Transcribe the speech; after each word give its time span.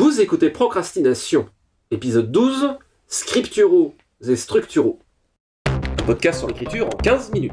Vous 0.00 0.20
écoutez 0.20 0.48
Procrastination, 0.50 1.48
épisode 1.90 2.30
12, 2.30 2.76
Scripturaux 3.08 3.96
et 4.24 4.36
Structuraux. 4.36 5.00
Un 5.66 6.04
podcast 6.06 6.38
sur 6.38 6.46
l'écriture 6.46 6.86
en 6.86 6.96
15 6.96 7.32
minutes. 7.32 7.52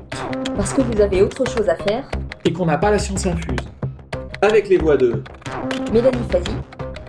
Parce 0.55 0.71
que 0.71 0.81
vous 0.81 1.01
avez 1.01 1.23
autre 1.23 1.43
chose 1.49 1.67
à 1.67 1.75
faire, 1.75 2.07
et 2.43 2.53
qu'on 2.53 2.67
n'a 2.67 2.77
pas 2.77 2.91
la 2.91 2.99
science 2.99 3.25
infuse. 3.25 3.57
Avec 4.43 4.69
les 4.69 4.77
voix 4.77 4.95
de 4.95 5.23
Mélanie 5.91 6.21
Fazi, 6.31 6.55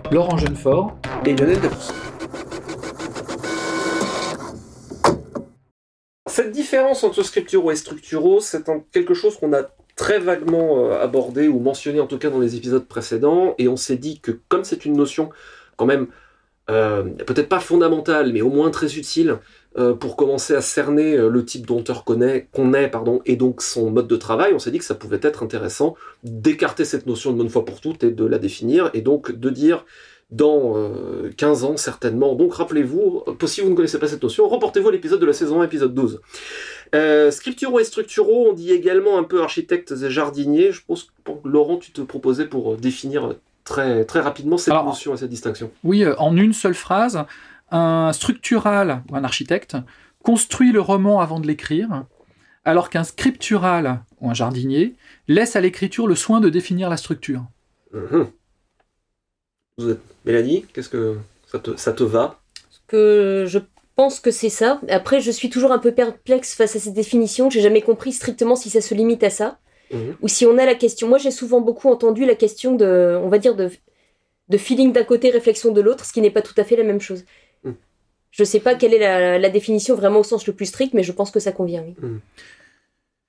Laurent 0.09 0.37
Jeunefort, 0.37 0.97
et 1.23 1.35
Lionel 1.35 1.61
Debrousse. 1.61 1.93
Cette 6.25 6.49
différence 6.49 7.03
entre 7.03 7.21
scripturaux 7.21 7.69
et 7.69 7.75
structuraux, 7.75 8.39
c'est 8.39 8.67
quelque 8.91 9.13
chose 9.13 9.37
qu'on 9.37 9.53
a 9.53 9.61
très 9.97 10.19
vaguement 10.19 10.85
euh, 10.85 11.01
abordé 11.01 11.49
ou 11.49 11.59
mentionné 11.59 11.99
en 11.99 12.07
tout 12.07 12.17
cas 12.17 12.29
dans 12.29 12.39
les 12.39 12.55
épisodes 12.55 12.85
précédents, 12.85 13.55
et 13.57 13.67
on 13.67 13.75
s'est 13.75 13.97
dit 13.97 14.21
que 14.21 14.31
comme 14.47 14.63
c'est 14.63 14.85
une 14.85 14.95
notion 14.95 15.29
quand 15.75 15.85
même 15.85 16.07
euh, 16.69 17.03
peut-être 17.03 17.49
pas 17.49 17.59
fondamentale, 17.59 18.31
mais 18.31 18.41
au 18.41 18.49
moins 18.49 18.69
très 18.69 18.95
utile 18.95 19.37
euh, 19.77 19.93
pour 19.93 20.15
commencer 20.15 20.55
à 20.55 20.61
cerner 20.61 21.17
le 21.17 21.45
type 21.45 21.65
d'auteur 21.65 22.03
qu'on 22.03 22.21
est, 22.21 22.47
et 23.25 23.35
donc 23.35 23.61
son 23.61 23.89
mode 23.89 24.07
de 24.07 24.15
travail, 24.15 24.53
on 24.53 24.59
s'est 24.59 24.71
dit 24.71 24.79
que 24.79 24.85
ça 24.85 24.95
pouvait 24.95 25.19
être 25.21 25.43
intéressant 25.43 25.95
d'écarter 26.23 26.85
cette 26.85 27.05
notion 27.05 27.31
une 27.31 27.37
bonne 27.37 27.49
fois 27.49 27.65
pour 27.65 27.81
toutes 27.81 28.03
et 28.03 28.11
de 28.11 28.25
la 28.25 28.37
définir, 28.37 28.89
et 28.93 29.01
donc 29.01 29.31
de 29.31 29.49
dire 29.49 29.85
dans 30.29 30.73
euh, 30.75 31.31
15 31.37 31.63
ans 31.63 31.77
certainement. 31.77 32.35
Donc 32.35 32.53
rappelez-vous, 32.53 33.23
euh, 33.27 33.47
si 33.47 33.61
vous 33.61 33.69
ne 33.69 33.75
connaissez 33.75 33.99
pas 33.99 34.07
cette 34.07 34.23
notion, 34.23 34.47
reportez-vous 34.47 34.89
à 34.89 34.91
l'épisode 34.91 35.21
de 35.21 35.25
la 35.25 35.33
saison 35.33 35.61
1, 35.61 35.65
épisode 35.65 35.93
12. 35.93 36.21
Euh, 36.95 37.31
scripturaux 37.31 37.79
et 37.79 37.83
structuraux, 37.83 38.47
on 38.49 38.53
dit 38.53 38.71
également 38.71 39.17
un 39.17 39.23
peu 39.23 39.41
architectes 39.41 39.93
et 40.03 40.09
jardiniers. 40.09 40.71
Je 40.71 40.81
pense 40.85 41.03
que 41.03 41.31
Laurent, 41.43 41.77
tu 41.77 41.91
te 41.91 42.01
proposais 42.01 42.45
pour 42.45 42.73
euh, 42.73 42.77
définir 42.77 43.35
très, 43.63 44.05
très 44.05 44.21
rapidement 44.21 44.57
cette 44.57 44.71
Alors, 44.71 44.85
notion 44.85 45.13
et 45.13 45.17
cette 45.17 45.29
distinction. 45.29 45.71
Oui, 45.83 46.03
euh, 46.03 46.15
en 46.17 46.35
une 46.37 46.53
seule 46.53 46.75
phrase, 46.75 47.25
un 47.71 48.11
structural 48.13 49.03
ou 49.11 49.15
un 49.15 49.23
architecte 49.23 49.75
construit 50.23 50.71
le 50.71 50.81
roman 50.81 51.19
avant 51.19 51.39
de 51.39 51.47
l'écrire, 51.47 52.05
alors 52.65 52.89
qu'un 52.89 53.03
scriptural 53.03 54.01
ou 54.19 54.29
un 54.29 54.33
jardinier 54.33 54.95
laisse 55.27 55.55
à 55.55 55.61
l'écriture 55.61 56.07
le 56.07 56.15
soin 56.15 56.39
de 56.39 56.49
définir 56.49 56.89
la 56.89 56.97
structure. 56.97 57.43
Mhm. 57.93 58.27
Vous 59.77 59.91
êtes- 59.91 60.01
Mélanie, 60.25 60.65
qu'est-ce 60.73 60.89
que 60.89 61.17
ça 61.51 61.59
te, 61.59 61.75
ça 61.77 61.93
te 61.93 62.03
va? 62.03 62.39
Que 62.87 63.45
je 63.47 63.59
pense 63.95 64.19
que 64.19 64.31
c'est 64.31 64.49
ça. 64.49 64.81
Après, 64.89 65.21
je 65.21 65.31
suis 65.31 65.49
toujours 65.49 65.71
un 65.71 65.77
peu 65.79 65.91
perplexe 65.91 66.55
face 66.55 66.75
à 66.75 66.79
cette 66.79 66.93
définition. 66.93 67.49
J'ai 67.49 67.61
jamais 67.61 67.81
compris 67.81 68.11
strictement 68.11 68.55
si 68.55 68.69
ça 68.69 68.81
se 68.81 68.93
limite 68.93 69.23
à 69.23 69.29
ça. 69.29 69.59
Mhm. 69.91 70.15
Ou 70.21 70.27
si 70.27 70.45
on 70.45 70.57
a 70.57 70.65
la 70.65 70.75
question. 70.75 71.07
Moi, 71.07 71.17
j'ai 71.17 71.31
souvent 71.31 71.61
beaucoup 71.61 71.89
entendu 71.89 72.25
la 72.25 72.35
question 72.35 72.75
de, 72.75 73.19
on 73.23 73.29
va 73.29 73.37
dire, 73.37 73.55
de, 73.55 73.69
de 74.49 74.57
feeling 74.57 74.91
d'un 74.91 75.03
côté, 75.03 75.29
réflexion 75.29 75.71
de 75.71 75.79
l'autre, 75.81 76.05
ce 76.05 76.11
qui 76.11 76.21
n'est 76.21 76.31
pas 76.31 76.41
tout 76.41 76.55
à 76.57 76.63
fait 76.63 76.75
la 76.75 76.83
même 76.83 76.99
chose. 76.99 77.23
Mm. 77.63 77.71
Je 78.31 78.43
sais 78.43 78.59
pas 78.59 78.75
quelle 78.75 78.93
est 78.93 78.99
la, 78.99 79.37
la 79.39 79.49
définition 79.49 79.95
vraiment 79.95 80.19
au 80.19 80.23
sens 80.23 80.45
le 80.47 80.53
plus 80.53 80.65
strict, 80.65 80.93
mais 80.93 81.03
je 81.03 81.11
pense 81.11 81.31
que 81.31 81.39
ça 81.39 81.51
convient, 81.51 81.83
oui. 81.83 81.95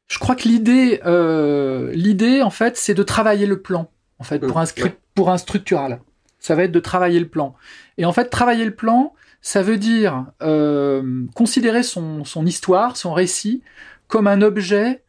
Je 0.08 0.18
crois 0.18 0.34
que 0.34 0.48
l'idée, 0.48 1.00
euh, 1.04 1.92
l'idée 1.92 2.40
en 2.42 2.50
fait, 2.50 2.76
c'est 2.76 2.94
de 2.94 3.02
travailler 3.02 3.46
le 3.46 3.60
plan. 3.60 3.90
En 4.18 4.24
fait, 4.24 4.38
pour 4.40 4.58
un 4.58 4.66
script, 4.66 4.96
ouais. 4.96 5.00
pour 5.14 5.30
un 5.30 5.38
structural, 5.38 6.00
ça 6.38 6.54
va 6.54 6.64
être 6.64 6.72
de 6.72 6.80
travailler 6.80 7.20
le 7.20 7.28
plan. 7.28 7.54
Et 7.96 8.04
en 8.04 8.12
fait, 8.12 8.26
travailler 8.26 8.64
le 8.64 8.74
plan, 8.74 9.14
ça 9.40 9.62
veut 9.62 9.76
dire 9.76 10.26
euh, 10.42 11.24
considérer 11.34 11.82
son, 11.82 12.24
son 12.24 12.46
histoire, 12.46 12.96
son 12.96 13.12
récit, 13.12 13.62
comme 14.08 14.26
un 14.26 14.42
objet 14.42 15.02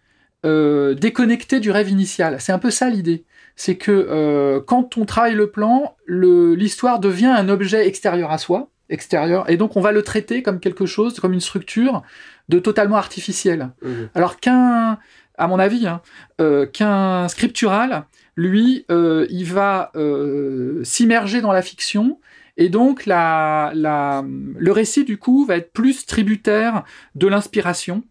euh, 0.45 0.93
déconnecté 0.93 1.59
du 1.59 1.71
rêve 1.71 1.89
initial. 1.89 2.37
C'est 2.39 2.53
un 2.53 2.59
peu 2.59 2.71
ça 2.71 2.89
l'idée. 2.89 3.25
C'est 3.55 3.75
que 3.75 3.91
euh, 3.91 4.61
quand 4.65 4.97
on 4.97 5.05
travaille 5.05 5.35
le 5.35 5.51
plan, 5.51 5.95
l'histoire 6.07 6.99
devient 6.99 7.25
un 7.25 7.49
objet 7.49 7.85
extérieur 7.87 8.31
à 8.31 8.37
soi, 8.37 8.69
extérieur, 8.89 9.49
et 9.49 9.57
donc 9.57 9.75
on 9.75 9.81
va 9.81 9.91
le 9.91 10.01
traiter 10.01 10.41
comme 10.41 10.61
quelque 10.61 10.85
chose, 10.85 11.19
comme 11.19 11.33
une 11.33 11.41
structure 11.41 12.03
de 12.47 12.59
totalement 12.59 12.95
artificielle. 12.95 13.71
Mhm. 13.81 14.09
Alors 14.15 14.39
qu'un, 14.39 14.97
à 15.37 15.47
mon 15.47 15.59
avis, 15.59 15.87
hein, 15.87 16.01
euh, 16.39 16.65
qu'un 16.65 17.27
scriptural, 17.27 18.05
lui, 18.39 18.85
euh, 18.89 19.27
il 19.29 19.45
va 19.45 19.91
euh, 19.95 20.81
s'immerger 20.83 21.41
dans 21.41 21.51
la 21.51 21.61
fiction. 21.61 22.19
Et 22.57 22.69
donc, 22.69 23.05
la, 23.05 23.71
la, 23.75 24.23
le 24.57 24.71
récit, 24.71 25.03
du 25.03 25.17
coup, 25.17 25.45
va 25.45 25.57
être 25.57 25.71
plus 25.71 26.05
tributaire 26.05 26.83
de 27.15 27.27
l'inspiration, 27.27 28.03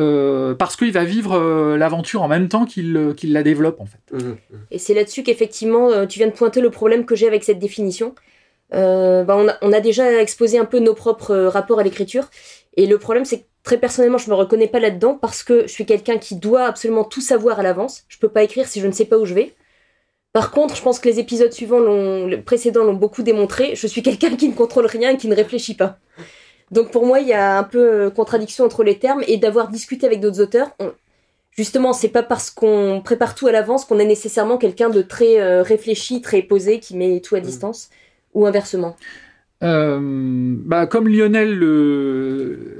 euh, 0.00 0.54
parce 0.54 0.76
qu'il 0.76 0.92
va 0.92 1.04
vivre 1.04 1.34
euh, 1.34 1.76
l'aventure 1.76 2.22
en 2.22 2.28
même 2.28 2.48
temps 2.48 2.66
qu'il 2.66 3.12
la 3.22 3.42
développe, 3.42 3.80
en 3.80 3.86
fait. 3.86 4.12
Mhm. 4.12 4.36
Et 4.70 4.78
c'est 4.78 4.94
là-dessus 4.94 5.22
qu'effectivement, 5.22 6.06
tu 6.06 6.18
viens 6.18 6.28
de 6.28 6.32
pointer 6.32 6.60
le 6.60 6.70
problème 6.70 7.04
que 7.04 7.14
j'ai 7.14 7.26
avec 7.26 7.44
cette 7.44 7.58
définition. 7.58 8.14
Euh, 8.72 9.22
bah, 9.24 9.36
on, 9.36 9.48
a, 9.48 9.56
on 9.62 9.72
a 9.72 9.80
déjà 9.80 10.20
exposé 10.20 10.58
un 10.58 10.64
peu 10.64 10.78
nos 10.78 10.94
propres 10.94 11.34
rapports 11.34 11.80
à 11.80 11.82
l'écriture. 11.82 12.30
Et 12.76 12.86
le 12.86 12.98
problème, 12.98 13.24
c'est 13.24 13.40
que 13.40 13.44
très 13.62 13.78
personnellement, 13.78 14.18
je 14.18 14.30
me 14.30 14.34
reconnais 14.34 14.68
pas 14.68 14.80
là-dedans 14.80 15.14
parce 15.20 15.42
que 15.42 15.62
je 15.62 15.72
suis 15.72 15.86
quelqu'un 15.86 16.18
qui 16.18 16.36
doit 16.36 16.64
absolument 16.64 17.04
tout 17.04 17.20
savoir 17.20 17.60
à 17.60 17.62
l'avance. 17.62 18.04
Je 18.08 18.18
peux 18.18 18.28
pas 18.28 18.42
écrire 18.42 18.66
si 18.66 18.80
je 18.80 18.86
ne 18.86 18.92
sais 18.92 19.04
pas 19.04 19.18
où 19.18 19.24
je 19.24 19.34
vais. 19.34 19.54
Par 20.34 20.50
contre, 20.50 20.74
je 20.76 20.82
pense 20.82 20.98
que 20.98 21.08
les 21.08 21.20
épisodes 21.20 21.52
suivants, 21.52 21.78
les 22.26 22.36
précédents 22.38 22.82
l'ont 22.82 22.92
beaucoup 22.94 23.22
démontré. 23.22 23.76
Je 23.76 23.86
suis 23.86 24.02
quelqu'un 24.02 24.34
qui 24.34 24.48
ne 24.48 24.54
contrôle 24.54 24.84
rien 24.86 25.10
et 25.12 25.16
qui 25.16 25.28
ne 25.28 25.34
réfléchit 25.36 25.74
pas. 25.76 25.98
Donc 26.72 26.90
pour 26.90 27.06
moi, 27.06 27.20
il 27.20 27.28
y 27.28 27.32
a 27.32 27.56
un 27.56 27.62
peu 27.62 27.78
euh, 28.06 28.10
contradiction 28.10 28.64
entre 28.64 28.82
les 28.82 28.98
termes 28.98 29.22
et 29.28 29.36
d'avoir 29.36 29.68
discuté 29.68 30.06
avec 30.06 30.20
d'autres 30.20 30.40
auteurs. 30.42 30.70
on- 30.80 30.92
Justement, 31.56 31.92
c'est 31.92 32.08
pas 32.08 32.24
parce 32.24 32.50
qu'on 32.50 33.00
prépare 33.04 33.36
tout 33.36 33.46
à 33.46 33.52
l'avance 33.52 33.84
qu'on 33.84 34.00
est 34.00 34.04
nécessairement 34.04 34.58
quelqu'un 34.58 34.90
de 34.90 35.02
très 35.02 35.40
euh, 35.40 35.62
réfléchi, 35.62 36.20
très 36.20 36.42
posé, 36.42 36.80
qui 36.80 36.96
met 36.96 37.20
tout 37.20 37.36
à 37.36 37.40
distance, 37.40 37.90
ou 38.34 38.44
inversement. 38.44 38.96
Euh, 39.62 40.00
bah, 40.02 40.86
comme 40.88 41.06
Lionel 41.06 41.54
le- 41.56 42.73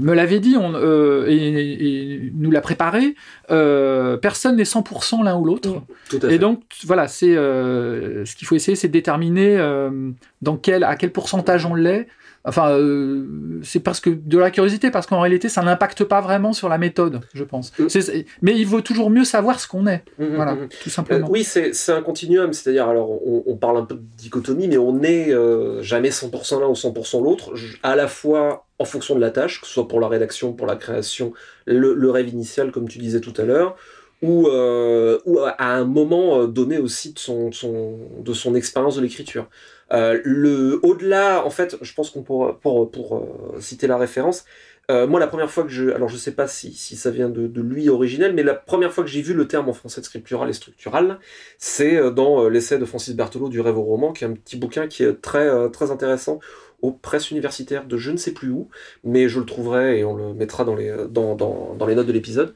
me 0.00 0.14
l'avait 0.14 0.40
dit 0.40 0.56
on, 0.56 0.74
euh, 0.74 1.26
et, 1.28 1.34
et 1.34 2.32
nous 2.34 2.50
l'a 2.50 2.60
préparé, 2.60 3.14
euh, 3.50 4.16
personne 4.16 4.56
n'est 4.56 4.64
100% 4.64 5.24
l'un 5.24 5.36
ou 5.36 5.44
l'autre. 5.44 5.68
Mm. 5.68 6.20
Fait. 6.20 6.34
Et 6.34 6.38
donc, 6.38 6.62
voilà, 6.84 7.08
c'est 7.08 7.36
euh, 7.36 8.24
ce 8.24 8.34
qu'il 8.36 8.46
faut 8.46 8.54
essayer, 8.54 8.76
c'est 8.76 8.88
de 8.88 8.92
déterminer 8.92 9.56
euh, 9.58 10.10
dans 10.42 10.56
quel, 10.56 10.84
à 10.84 10.96
quel 10.96 11.12
pourcentage 11.12 11.66
on 11.66 11.74
l'est. 11.74 12.08
Enfin, 12.48 12.70
euh, 12.70 13.24
c'est 13.62 13.80
parce 13.80 14.00
que 14.00 14.10
de 14.10 14.38
la 14.38 14.50
curiosité, 14.50 14.90
parce 14.90 15.06
qu'en 15.06 15.20
réalité, 15.20 15.48
ça 15.48 15.62
n'impacte 15.62 16.04
pas 16.04 16.20
vraiment 16.20 16.52
sur 16.52 16.68
la 16.68 16.78
méthode, 16.78 17.20
je 17.34 17.44
pense. 17.44 17.72
C'est- 17.88 18.24
mais 18.42 18.56
il 18.56 18.66
vaut 18.66 18.80
toujours 18.80 19.10
mieux 19.10 19.24
savoir 19.24 19.60
ce 19.60 19.68
qu'on 19.68 19.86
est, 19.86 20.02
Mhm, 20.18 20.34
voilà, 20.34 20.54
mhm. 20.54 20.68
tout 20.68 20.88
Euh, 20.88 20.90
simplement. 20.90 21.28
oui, 21.30 21.44
c'est 21.44 21.92
un 21.92 22.02
continuum, 22.02 22.52
c'est-à-dire, 22.52 22.88
alors 22.88 23.10
on, 23.26 23.42
on 23.46 23.56
parle 23.56 23.76
un 23.78 23.84
peu 23.84 23.94
de 23.96 24.02
dichotomie, 24.16 24.68
mais 24.68 24.78
on 24.78 24.92
n'est 24.92 25.32
euh, 25.32 25.82
jamais 25.82 26.10
100% 26.10 26.60
l'un 26.60 26.68
ou 26.68 26.74
100% 26.74 27.20
l'autre, 27.22 27.52
à 27.82 27.96
la 27.96 28.08
fois 28.08 28.66
en 28.80 28.84
fonction 28.84 29.14
de 29.16 29.20
la 29.20 29.30
tâche, 29.30 29.60
que 29.60 29.66
ce 29.66 29.72
soit 29.72 29.88
pour 29.88 30.00
la 30.00 30.08
rédaction, 30.08 30.52
pour 30.52 30.66
la 30.66 30.76
création, 30.76 31.32
le, 31.66 31.94
le 31.94 32.10
rêve 32.10 32.28
initial, 32.28 32.70
comme 32.70 32.88
tu 32.88 32.98
disais 32.98 33.20
tout 33.20 33.34
à 33.36 33.42
l'heure, 33.42 33.76
ou, 34.22 34.48
euh, 34.48 35.18
ou 35.26 35.38
à 35.40 35.74
un 35.74 35.84
moment 35.84 36.40
euh, 36.40 36.46
donné 36.46 36.78
aussi 36.78 37.12
de 37.12 37.18
son, 37.18 37.50
de 37.50 37.54
son, 37.54 37.98
de 38.20 38.32
son 38.32 38.54
expérience 38.54 38.96
de 38.96 39.02
l'écriture. 39.02 39.48
Euh, 39.92 40.20
le 40.24 40.80
au-delà, 40.82 41.44
en 41.46 41.50
fait, 41.50 41.76
je 41.80 41.94
pense 41.94 42.10
qu'on 42.10 42.22
pourra, 42.22 42.58
pour, 42.60 42.90
pour 42.90 43.16
euh, 43.16 43.60
citer 43.60 43.86
la 43.86 43.96
référence, 43.96 44.44
euh, 44.90 45.06
moi, 45.06 45.20
la 45.20 45.26
première 45.26 45.50
fois 45.50 45.64
que 45.64 45.68
je. 45.70 45.90
Alors, 45.90 46.08
je 46.08 46.16
sais 46.16 46.32
pas 46.32 46.48
si, 46.48 46.72
si 46.72 46.96
ça 46.96 47.10
vient 47.10 47.28
de, 47.28 47.46
de 47.46 47.60
lui 47.60 47.90
originel, 47.90 48.32
mais 48.34 48.42
la 48.42 48.54
première 48.54 48.90
fois 48.92 49.04
que 49.04 49.10
j'ai 49.10 49.20
vu 49.20 49.34
le 49.34 49.46
terme 49.46 49.68
en 49.68 49.74
français 49.74 50.00
de 50.00 50.06
scriptural 50.06 50.48
et 50.48 50.54
structural, 50.54 51.18
c'est 51.58 51.96
euh, 51.96 52.10
dans 52.10 52.48
l'essai 52.48 52.78
de 52.78 52.84
Francis 52.86 53.14
Berthelot 53.14 53.50
du 53.50 53.60
rêve 53.60 53.76
au 53.78 53.82
roman, 53.82 54.12
qui 54.12 54.24
est 54.24 54.26
un 54.26 54.32
petit 54.32 54.56
bouquin 54.56 54.88
qui 54.88 55.04
est 55.04 55.20
très, 55.20 55.70
très 55.70 55.90
intéressant 55.90 56.40
aux 56.80 56.92
presses 56.92 57.30
universitaires 57.30 57.86
de 57.86 57.96
je 57.98 58.10
ne 58.10 58.16
sais 58.16 58.32
plus 58.32 58.50
où, 58.50 58.68
mais 59.04 59.28
je 59.28 59.40
le 59.40 59.44
trouverai 59.46 59.98
et 59.98 60.04
on 60.04 60.14
le 60.16 60.32
mettra 60.32 60.64
dans 60.64 60.74
les, 60.74 60.94
dans, 61.10 61.34
dans, 61.34 61.74
dans 61.74 61.86
les 61.86 61.94
notes 61.94 62.06
de 62.06 62.12
l'épisode. 62.12 62.54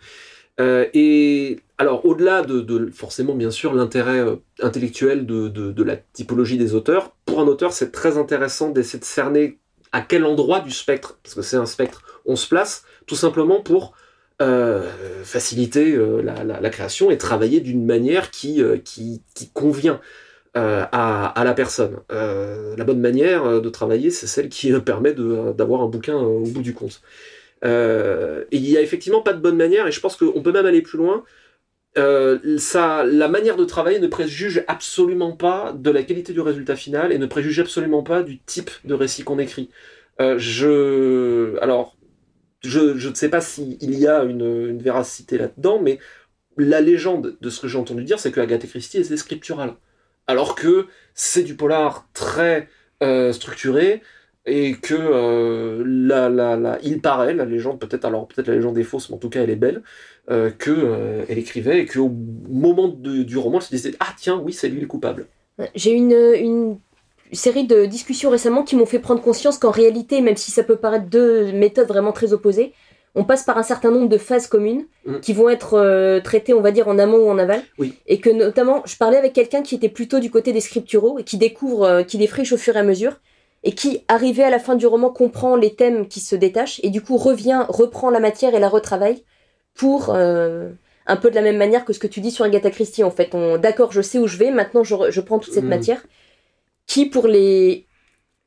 Euh, 0.62 0.86
et 0.94 1.58
alors, 1.78 2.06
au-delà 2.06 2.42
de, 2.42 2.90
forcément, 2.92 3.34
bien 3.34 3.50
sûr, 3.50 3.74
l'intérêt 3.74 4.20
euh, 4.20 4.36
intellectuel 4.60 5.26
de, 5.26 5.82
la 5.82 5.96
typologie 5.96 6.56
des 6.56 6.74
auteurs, 6.74 7.14
pour 7.26 7.40
un 7.40 7.46
auteur, 7.46 7.72
c'est 7.72 7.90
très 7.90 8.16
intéressant 8.16 8.70
d'essayer 8.70 9.00
de 9.00 9.04
cerner 9.04 9.58
à 9.90 10.00
quel 10.00 10.24
endroit 10.24 10.60
du 10.60 10.70
spectre, 10.70 11.18
parce 11.22 11.34
que 11.34 11.42
c'est 11.42 11.56
un 11.56 11.66
spectre, 11.66 12.02
on 12.24 12.36
se 12.36 12.48
place, 12.48 12.84
tout 13.06 13.16
simplement 13.16 13.60
pour 13.60 13.94
euh, 14.40 14.90
faciliter 15.24 15.98
la, 16.22 16.70
création 16.70 17.10
et 17.10 17.18
travailler 17.18 17.60
d'une 17.60 17.84
manière 17.84 18.30
qui, 18.30 18.62
qui, 18.84 19.20
convient 19.52 20.00
à, 20.54 21.42
la 21.44 21.54
personne. 21.54 21.98
La 22.08 22.84
bonne 22.84 23.00
manière 23.00 23.60
de 23.60 23.68
travailler, 23.68 24.10
c'est 24.10 24.26
celle 24.26 24.48
qui 24.48 24.72
permet 24.80 25.12
d'avoir 25.12 25.82
un 25.82 25.88
bouquin 25.88 26.16
au 26.16 26.44
bout 26.44 26.62
du 26.62 26.72
compte. 26.72 27.02
Euh, 27.64 28.44
il 28.50 28.62
n'y 28.62 28.76
a 28.76 28.82
effectivement 28.82 29.22
pas 29.22 29.32
de 29.32 29.40
bonne 29.40 29.56
manière, 29.56 29.86
et 29.86 29.92
je 29.92 30.00
pense 30.00 30.16
qu'on 30.16 30.42
peut 30.42 30.52
même 30.52 30.66
aller 30.66 30.82
plus 30.82 30.98
loin. 30.98 31.24
Euh, 31.98 32.38
la 32.74 33.28
manière 33.28 33.56
de 33.56 33.64
travailler 33.64 33.98
ne 33.98 34.06
préjuge 34.06 34.64
absolument 34.66 35.32
pas 35.32 35.72
de 35.72 35.90
la 35.90 36.02
qualité 36.02 36.32
du 36.32 36.40
résultat 36.40 36.74
final 36.74 37.12
et 37.12 37.18
ne 37.18 37.26
préjuge 37.26 37.60
absolument 37.60 38.02
pas 38.02 38.22
du 38.22 38.38
type 38.38 38.70
de 38.84 38.94
récit 38.94 39.24
qu'on 39.24 39.38
écrit. 39.38 39.70
Euh, 40.20 40.36
je, 40.38 41.58
alors, 41.60 41.96
je, 42.62 43.08
ne 43.08 43.14
sais 43.14 43.28
pas 43.28 43.40
s'il 43.40 43.98
y 43.98 44.06
a 44.06 44.24
une, 44.24 44.78
véracité 44.78 45.36
là-dedans, 45.38 45.80
mais 45.82 45.98
la 46.56 46.80
légende 46.80 47.36
de 47.40 47.50
ce 47.50 47.60
que 47.60 47.68
j'ai 47.68 47.78
entendu 47.78 48.04
dire, 48.04 48.18
c'est 48.18 48.32
que 48.32 48.40
Agatha 48.40 48.66
Christie 48.66 48.98
était 48.98 49.16
scripturale. 49.16 49.74
alors 50.26 50.54
que 50.54 50.86
c'est 51.14 51.42
du 51.42 51.56
polar 51.56 52.08
très 52.14 52.68
euh, 53.02 53.32
structuré 53.32 54.02
et 54.44 54.72
que 54.74 54.94
euh, 54.98 55.84
la, 55.86 56.28
la, 56.28 56.56
la, 56.56 56.78
il 56.82 57.00
paraît, 57.00 57.34
la 57.34 57.44
légende, 57.44 57.78
peut-être 57.78 58.04
alors 58.04 58.26
peut-être 58.26 58.48
la 58.48 58.54
légende 58.56 58.76
est 58.78 58.82
fausse, 58.82 59.08
mais 59.08 59.16
en 59.16 59.18
tout 59.18 59.30
cas 59.30 59.42
elle 59.42 59.50
est 59.50 59.56
belle, 59.56 59.82
euh, 60.30 60.50
que 60.50 60.70
euh, 60.70 61.24
elle 61.28 61.38
écrivait 61.38 61.80
et 61.80 61.86
qu'au 61.86 62.10
moment 62.48 62.88
de- 62.88 63.22
du 63.22 63.36
roman, 63.38 63.58
elle 63.58 63.64
se 63.64 63.70
disait 63.70 63.92
ah 64.00 64.14
tiens 64.18 64.40
oui 64.42 64.52
c'est 64.52 64.68
lui 64.68 64.80
le 64.80 64.86
coupable. 64.86 65.26
J'ai 65.76 65.92
une, 65.92 66.12
une 66.12 66.78
série 67.32 67.66
de 67.66 67.86
discussions 67.86 68.30
récemment 68.30 68.62
qui 68.64 68.74
m'ont 68.74 68.86
fait 68.86 68.98
prendre 68.98 69.22
conscience 69.22 69.58
qu'en 69.58 69.70
réalité, 69.70 70.20
même 70.20 70.36
si 70.36 70.50
ça 70.50 70.64
peut 70.64 70.76
paraître 70.76 71.06
deux 71.06 71.52
méthodes 71.52 71.86
vraiment 71.88 72.12
très 72.12 72.32
opposées, 72.32 72.72
on 73.14 73.24
passe 73.24 73.44
par 73.44 73.58
un 73.58 73.62
certain 73.62 73.90
nombre 73.90 74.08
de 74.08 74.18
phases 74.18 74.46
communes 74.46 74.86
Mm. 75.04 75.18
qui 75.20 75.32
vont 75.32 75.48
être 75.50 75.74
euh, 75.74 76.20
traitées, 76.20 76.54
on 76.54 76.60
va 76.60 76.70
dire, 76.70 76.86
en 76.88 76.96
amont 76.98 77.18
ou 77.26 77.28
en 77.28 77.36
aval. 77.38 77.60
Oui. 77.78 77.94
Et 78.06 78.20
que 78.20 78.30
notamment, 78.30 78.82
je 78.86 78.96
parlais 78.96 79.16
avec 79.16 79.32
quelqu'un 79.32 79.62
qui 79.62 79.74
était 79.74 79.88
plutôt 79.88 80.20
du 80.20 80.30
côté 80.30 80.52
des 80.52 80.60
scripturaux 80.60 81.18
et 81.18 81.24
qui 81.24 81.38
découvre, 81.38 81.82
euh, 81.84 82.02
qui 82.04 82.18
défriche 82.18 82.52
au 82.52 82.56
fur 82.56 82.76
et 82.76 82.78
à 82.78 82.84
mesure 82.84 83.20
et 83.64 83.72
qui, 83.74 84.02
arrivé 84.08 84.42
à 84.44 84.50
la 84.50 84.58
fin 84.58 84.74
du 84.74 84.86
roman, 84.86 85.10
comprend 85.10 85.54
les 85.56 85.74
thèmes 85.74 86.08
qui 86.08 86.20
se 86.20 86.34
détachent 86.36 86.80
et 86.82 86.90
du 86.90 87.00
coup 87.02 87.16
revient, 87.16 87.64
reprend 87.68 88.10
la 88.10 88.20
matière 88.20 88.54
et 88.54 88.60
la 88.60 88.68
retravaille 88.68 89.22
pour 89.74 90.10
euh, 90.14 90.70
un 91.06 91.16
peu 91.16 91.30
de 91.30 91.34
la 91.34 91.42
même 91.42 91.56
manière 91.58 91.84
que 91.84 91.92
ce 91.92 91.98
que 91.98 92.06
tu 92.06 92.20
dis 92.20 92.30
sur 92.30 92.44
Agatha 92.44 92.70
Christie 92.70 93.04
en 93.04 93.10
fait. 93.10 93.34
On, 93.34 93.58
d'accord, 93.58 93.92
je 93.92 94.02
sais 94.02 94.18
où 94.18 94.26
je 94.26 94.36
vais, 94.36 94.50
maintenant 94.50 94.82
je, 94.84 94.94
re- 94.94 95.10
je 95.10 95.20
prends 95.20 95.38
toute 95.38 95.52
cette 95.54 95.64
Mm. 95.64 95.68
matière 95.68 96.06
qui 96.86 97.06
pour 97.06 97.26
les 97.28 97.86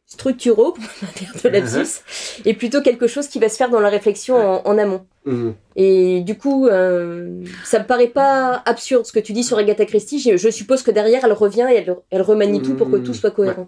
structuraux, 0.07 0.73
pour 1.41 1.41
de 1.43 1.49
lapsus, 1.49 2.01
est 2.45 2.53
plutôt 2.53 2.81
quelque 2.81 3.07
chose 3.07 3.27
qui 3.27 3.39
va 3.39 3.49
se 3.49 3.55
faire 3.55 3.69
dans 3.71 3.79
la 3.79 3.89
réflexion 3.89 4.35
en, 4.35 4.61
en 4.63 4.77
amont. 4.77 5.05
Mhm. 5.25 5.55
Et 5.75 6.21
du 6.21 6.37
coup, 6.37 6.67
euh, 6.67 7.41
ça 7.63 7.79
me 7.79 7.85
paraît 7.85 8.09
pas 8.09 8.61
absurde 8.65 9.05
ce 9.05 9.11
que 9.11 9.19
tu 9.19 9.33
dis 9.33 9.43
sur 9.43 9.57
Agatha 9.57 9.83
Christie. 9.85 10.19
Je, 10.19 10.37
je 10.37 10.49
suppose 10.49 10.83
que 10.83 10.91
derrière, 10.91 11.25
elle 11.25 11.33
revient 11.33 11.65
et 11.71 11.75
elle, 11.77 11.95
elle 12.11 12.21
remanie 12.21 12.61
tout 12.61 12.75
pour 12.75 12.91
que 12.91 12.97
tout 12.97 13.15
soit 13.15 13.31
cohérent. 13.31 13.67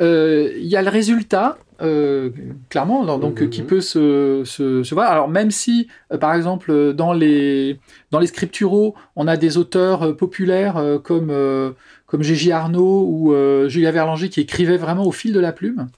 Il 0.00 0.66
y 0.66 0.76
a 0.76 0.82
le 0.82 0.88
résultat, 0.88 1.58
euh, 1.82 2.30
clairement, 2.68 3.04
donc, 3.18 3.40
Mhm. 3.40 3.50
qui 3.50 3.62
peut 3.62 3.80
se, 3.80 4.42
se, 4.44 4.82
se 4.82 4.94
voir. 4.94 5.10
Alors, 5.10 5.28
même 5.28 5.50
si, 5.50 5.88
euh, 6.12 6.18
par 6.18 6.34
exemple, 6.34 6.70
euh, 6.70 6.92
dans 6.92 7.12
les, 7.12 7.78
dans 8.10 8.18
les 8.18 8.26
scripturaux, 8.26 8.94
on 9.16 9.26
a 9.28 9.36
des 9.36 9.56
auteurs 9.58 10.02
euh, 10.02 10.12
populaires 10.14 10.76
euh, 10.76 10.98
comme, 10.98 11.30
euh, 11.30 11.70
comme 12.06 12.22
Gégis 12.22 12.50
Arnaud 12.52 13.04
ou 13.08 13.32
euh, 13.34 13.68
Julia 13.68 13.90
Verlanger 13.92 14.28
qui 14.28 14.40
écrivaient 14.40 14.76
vraiment 14.76 15.04
au 15.06 15.12
fil 15.12 15.32
de 15.32 15.40
la 15.40 15.52
plume. 15.52 15.88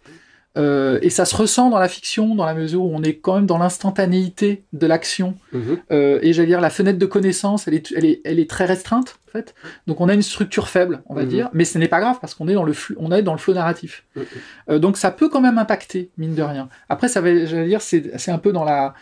Euh, 0.58 0.98
et 1.00 1.08
ça 1.08 1.24
se 1.24 1.34
ressent 1.34 1.70
dans 1.70 1.78
la 1.78 1.88
fiction, 1.88 2.34
dans 2.34 2.44
la 2.44 2.52
mesure 2.54 2.82
où 2.84 2.90
on 2.94 3.02
est 3.02 3.14
quand 3.16 3.36
même 3.36 3.46
dans 3.46 3.56
l'instantanéité 3.58 4.64
de 4.72 4.86
l'action. 4.86 5.34
Mhm. 5.52 5.78
Euh, 5.90 6.18
et 6.22 6.32
j'allais 6.32 6.48
dire, 6.48 6.60
la 6.60 6.70
fenêtre 6.70 6.98
de 6.98 7.06
connaissance, 7.06 7.66
elle 7.68 7.74
est, 7.74 7.92
elle 7.96 8.04
est, 8.04 8.20
elle 8.24 8.38
est 8.38 8.48
très 8.50 8.64
restreinte, 8.66 9.18
en 9.28 9.30
fait. 9.32 9.54
Donc 9.86 10.00
on 10.00 10.08
a 10.08 10.14
une 10.14 10.22
structure 10.22 10.68
faible, 10.68 11.02
on 11.06 11.14
va 11.14 11.22
Mhm. 11.22 11.28
dire, 11.28 11.50
mais 11.54 11.64
ce 11.64 11.78
n'est 11.78 11.88
pas 11.88 12.00
grave 12.00 12.18
parce 12.20 12.34
qu'on 12.34 12.48
est 12.48 12.54
dans 12.54 12.64
le 12.64 12.72
flux, 12.74 12.96
on 12.98 13.10
est 13.12 13.22
dans 13.22 13.32
le 13.32 13.38
flot 13.38 13.54
narratif. 13.54 14.04
Mhm. 14.14 14.24
Euh, 14.70 14.78
donc 14.78 14.98
ça 14.98 15.10
peut 15.10 15.28
quand 15.30 15.40
même 15.40 15.58
impacter, 15.58 16.10
mine 16.18 16.34
de 16.34 16.42
rien. 16.42 16.68
Après, 16.88 17.08
ça 17.08 17.20
va, 17.22 17.46
j'allais 17.46 17.68
dire, 17.68 17.80
c'est, 17.80 18.12
c'est 18.18 18.30
un 18.30 18.38
peu 18.38 18.52
dans 18.52 18.64
la, 18.64 18.94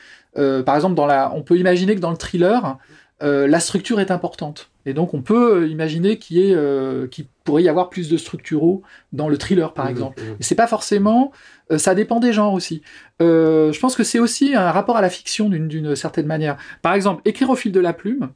par 0.63 0.77
exemple, 0.77 0.95
dans 0.95 1.07
la, 1.07 1.33
on 1.35 1.43
peut 1.43 1.57
imaginer 1.59 1.97
que 1.97 2.01
dans 2.01 2.11
le 2.13 2.17
thriller, 2.17 2.79
euh, 3.23 3.47
la 3.47 3.61
structure 3.61 4.01
est 4.01 4.11
importante. 4.11 4.71
Et 4.87 4.95
donc 4.95 5.13
on 5.13 5.21
peut 5.21 5.57
euh, 5.63 5.69
imaginer 5.69 6.19
qu'il 6.19 6.39
y 6.39 6.51
ait, 6.51 6.55
euh, 6.55 7.07
qu'il 7.07 7.27
pourrait 7.45 7.63
y 7.63 7.69
avoir 7.69 7.91
plus 7.91 8.09
de 8.09 8.17
structuraux 8.17 8.83
dans 9.13 9.29
le 9.29 9.37
thriller, 9.37 9.75
par 9.75 9.85
Mhm. 9.87 9.91
exemple. 9.91 10.23
Mais 10.23 10.37
c'est 10.45 10.55
pas 10.55 10.67
forcément. 10.67 11.33
euh, 11.71 11.79
ça 11.79 11.95
dépend 11.95 12.19
des 12.21 12.33
genres 12.33 12.55
aussi. 12.55 12.83
Je 13.21 13.79
pense 13.79 13.95
que 13.95 14.03
c'est 14.05 14.19
aussi 14.19 14.55
un 14.55 14.71
rapport 14.73 14.97
à 14.97 15.03
la 15.03 15.11
fiction 15.11 15.49
d'une, 15.51 15.69
d'une 15.69 15.95
certaine 15.95 16.27
manière. 16.27 16.57
Par 16.83 16.95
exemple, 16.95 17.21
écrire 17.27 17.51
au 17.51 17.57
fil 17.57 17.73
de 17.73 17.81
la 17.81 17.93
plume, 17.93 18.31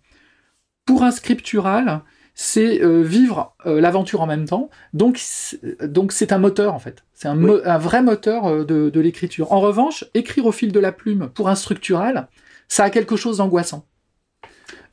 pour 0.85 1.03
un 1.03 1.11
scriptural, 1.11 2.03
c'est 2.35 2.81
vivre 3.03 3.55
l'aventure 3.65 4.21
en 4.21 4.27
même 4.27 4.45
temps. 4.45 4.69
Donc, 4.93 5.17
c'est, 5.19 5.83
donc 5.91 6.13
c'est 6.13 6.33
un 6.33 6.39
moteur 6.39 6.75
en 6.75 6.79
fait. 6.79 7.05
C'est 7.15 7.29
un, 7.29 7.35
mo- 7.35 7.61
un 7.65 7.79
vrai 7.79 8.03
moteur 8.03 8.67
de, 8.67 8.91
de 8.91 9.01
l'écriture. 9.01 9.53
En 9.53 9.61
revanche, 9.61 10.05
écrire 10.15 10.45
au 10.47 10.53
fil 10.53 10.71
de 10.73 10.81
la 10.81 10.93
plume 10.93 11.31
pour 11.35 11.49
un 11.49 11.55
structural, 11.55 12.29
ça 12.69 12.85
a 12.85 12.91
quelque 12.91 13.17
chose 13.17 13.39
d'angoissant. 13.39 13.87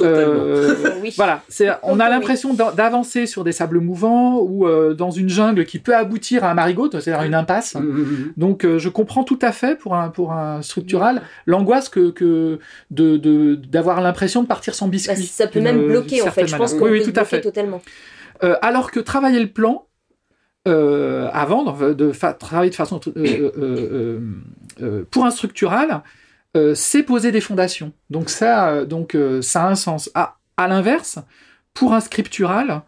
Totalement. 0.02 0.34
Euh, 0.44 0.76
oui. 1.02 1.14
voilà, 1.16 1.42
c'est, 1.48 1.70
on 1.84 2.00
a 2.00 2.10
l'impression 2.10 2.54
d'a- 2.54 2.72
d'avancer 2.72 3.26
sur 3.26 3.44
des 3.44 3.52
sables 3.52 3.80
mouvants 3.80 4.40
ou 4.40 4.68
euh, 4.68 4.94
dans 4.94 5.12
une 5.12 5.30
jungle 5.30 5.66
qui 5.66 5.80
peut 5.80 5.96
aboutir 5.96 6.44
à 6.44 6.52
un 6.52 6.54
marigot, 6.54 6.90
c'est-à-dire 6.92 7.24
une 7.24 7.36
impasse. 7.36 7.76
Mhm. 7.76 8.34
Donc 8.38 8.66
euh, 8.66 8.78
je 8.80 8.90
comprends 8.90 9.24
tout 9.24 9.40
à 9.42 9.52
fait 9.52 9.78
pour 9.78 9.96
un, 9.96 10.10
pour 10.10 10.34
un 10.34 10.62
structural 10.62 11.22
l'angoisse 11.46 11.90
que, 11.90 12.10
que 12.12 12.60
de, 12.92 13.18
de, 13.18 13.56
d'avoir 13.56 14.02
l'impression 14.02 14.42
de 14.44 14.48
partir 14.48 14.76
sans 14.76 14.86
Bah, 14.88 14.92
biscuit. 14.92 15.24
ça 15.26 15.48
peut 15.48 15.62
même 15.62 15.88
bloquer 15.88 16.22
en 16.22 16.32
fait. 16.32 16.48
Je 16.48 16.56
pense 16.56 16.74
qu'on 16.74 16.84
Oui, 16.84 16.90
peut 16.90 16.98
oui, 17.00 17.04
se 17.06 17.10
tout 17.12 17.20
à 17.20 17.26
fait. 17.26 17.42
totalement. 17.42 17.82
Euh, 18.44 18.56
alors 18.62 18.92
que 18.92 19.00
travailler 19.00 19.40
le 19.40 19.48
plan, 19.52 19.86
euh, 20.68 21.28
avant, 21.34 21.64
de, 21.64 22.12
travailler 22.40 22.70
de 22.70 22.76
façon 22.76 23.00
euh, 23.08 23.12
euh, 23.18 23.52
euh, 23.58 24.20
euh, 24.82 25.04
pour 25.10 25.26
un 25.26 25.32
structural, 25.32 26.02
euh, 26.58 26.76
c'est 26.76 27.04
poser 27.04 27.32
des 27.32 27.42
fondations. 27.42 27.94
Donc 28.10 28.30
ça, 28.30 28.70
euh, 28.70 28.86
donc 28.86 29.16
euh, 29.16 29.42
ça 29.42 29.64
a 29.66 29.70
un 29.70 29.76
sens. 29.76 30.10
À, 30.14 30.38
à 30.58 30.68
l'inverse, 30.68 31.20
pour 31.74 31.94
un 31.94 32.00
scriptural, 32.00 32.82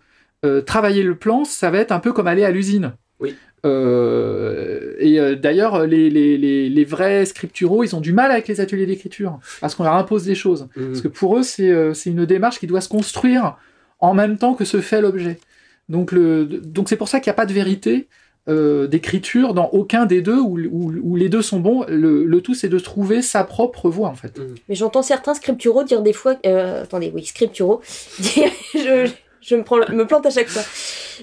euh, 0.45 0.61
travailler 0.61 1.03
le 1.03 1.15
plan, 1.15 1.45
ça 1.45 1.71
va 1.71 1.79
être 1.79 1.91
un 1.91 1.99
peu 1.99 2.13
comme 2.13 2.27
aller 2.27 2.43
à 2.43 2.51
l'usine. 2.51 2.93
Oui. 3.19 3.35
Et 3.65 5.35
d'ailleurs, 5.37 5.87
les, 5.87 6.09
les, 6.09 6.37
les, 6.37 6.69
les 6.69 6.83
vrais 6.83 7.25
scripturaux, 7.25 7.85
ils 7.85 7.95
ont 7.95 8.01
du 8.01 8.11
mal 8.11 8.29
avec 8.29 8.49
les 8.49 8.59
ateliers 8.59 8.85
d'écriture 8.85 9.39
parce 9.61 9.73
qu'on 9.73 9.85
leur 9.85 9.95
impose 9.95 10.25
des 10.25 10.35
choses. 10.35 10.67
Mhm. 10.75 10.87
Parce 10.87 11.01
que 11.01 11.07
pour 11.07 11.37
eux, 11.37 11.43
c'est 11.43 11.93
c'est 11.93 12.09
une 12.09 12.25
démarche 12.25 12.59
qui 12.59 12.67
doit 12.67 12.81
se 12.81 12.89
construire 12.89 13.55
en 13.99 14.13
même 14.13 14.37
temps 14.37 14.53
que 14.53 14.65
se 14.65 14.81
fait 14.81 14.99
l'objet. 14.99 15.39
Donc 15.87 16.11
le, 16.11 16.45
donc 16.45 16.89
c'est 16.89 16.97
pour 16.97 17.07
ça 17.07 17.21
qu'il 17.21 17.29
n'y 17.29 17.35
a 17.35 17.37
pas 17.37 17.45
de 17.45 17.53
vérité 17.53 18.09
euh, 18.49 18.87
d'écriture 18.87 19.53
dans 19.53 19.69
aucun 19.71 20.05
des 20.05 20.21
deux 20.21 20.39
où, 20.39 20.57
où, 20.59 20.91
où 21.01 21.15
les 21.15 21.29
deux 21.29 21.41
sont 21.41 21.59
bons. 21.59 21.85
Le, 21.87 22.25
le 22.25 22.41
tout, 22.41 22.53
c'est 22.53 22.69
de 22.69 22.79
trouver 22.79 23.21
sa 23.21 23.43
propre 23.43 23.89
voie 23.89 24.09
en 24.09 24.15
fait. 24.15 24.39
Mais 24.67 24.75
j'entends 24.75 25.01
certains 25.01 25.33
scripturaux 25.33 25.83
dire 25.83 26.01
des 26.01 26.13
fois, 26.13 26.35
euh, 26.45 26.83
attendez, 26.83 27.11
oui, 27.15 27.23
scripturaux, 27.25 27.81
dire, 28.19 28.49
je, 28.73 29.09
je 29.41 29.55
me, 29.55 29.63
prends, 29.63 29.77
me 29.89 30.05
plante 30.05 30.25
à 30.25 30.29
chaque 30.29 30.49
fois, 30.49 30.61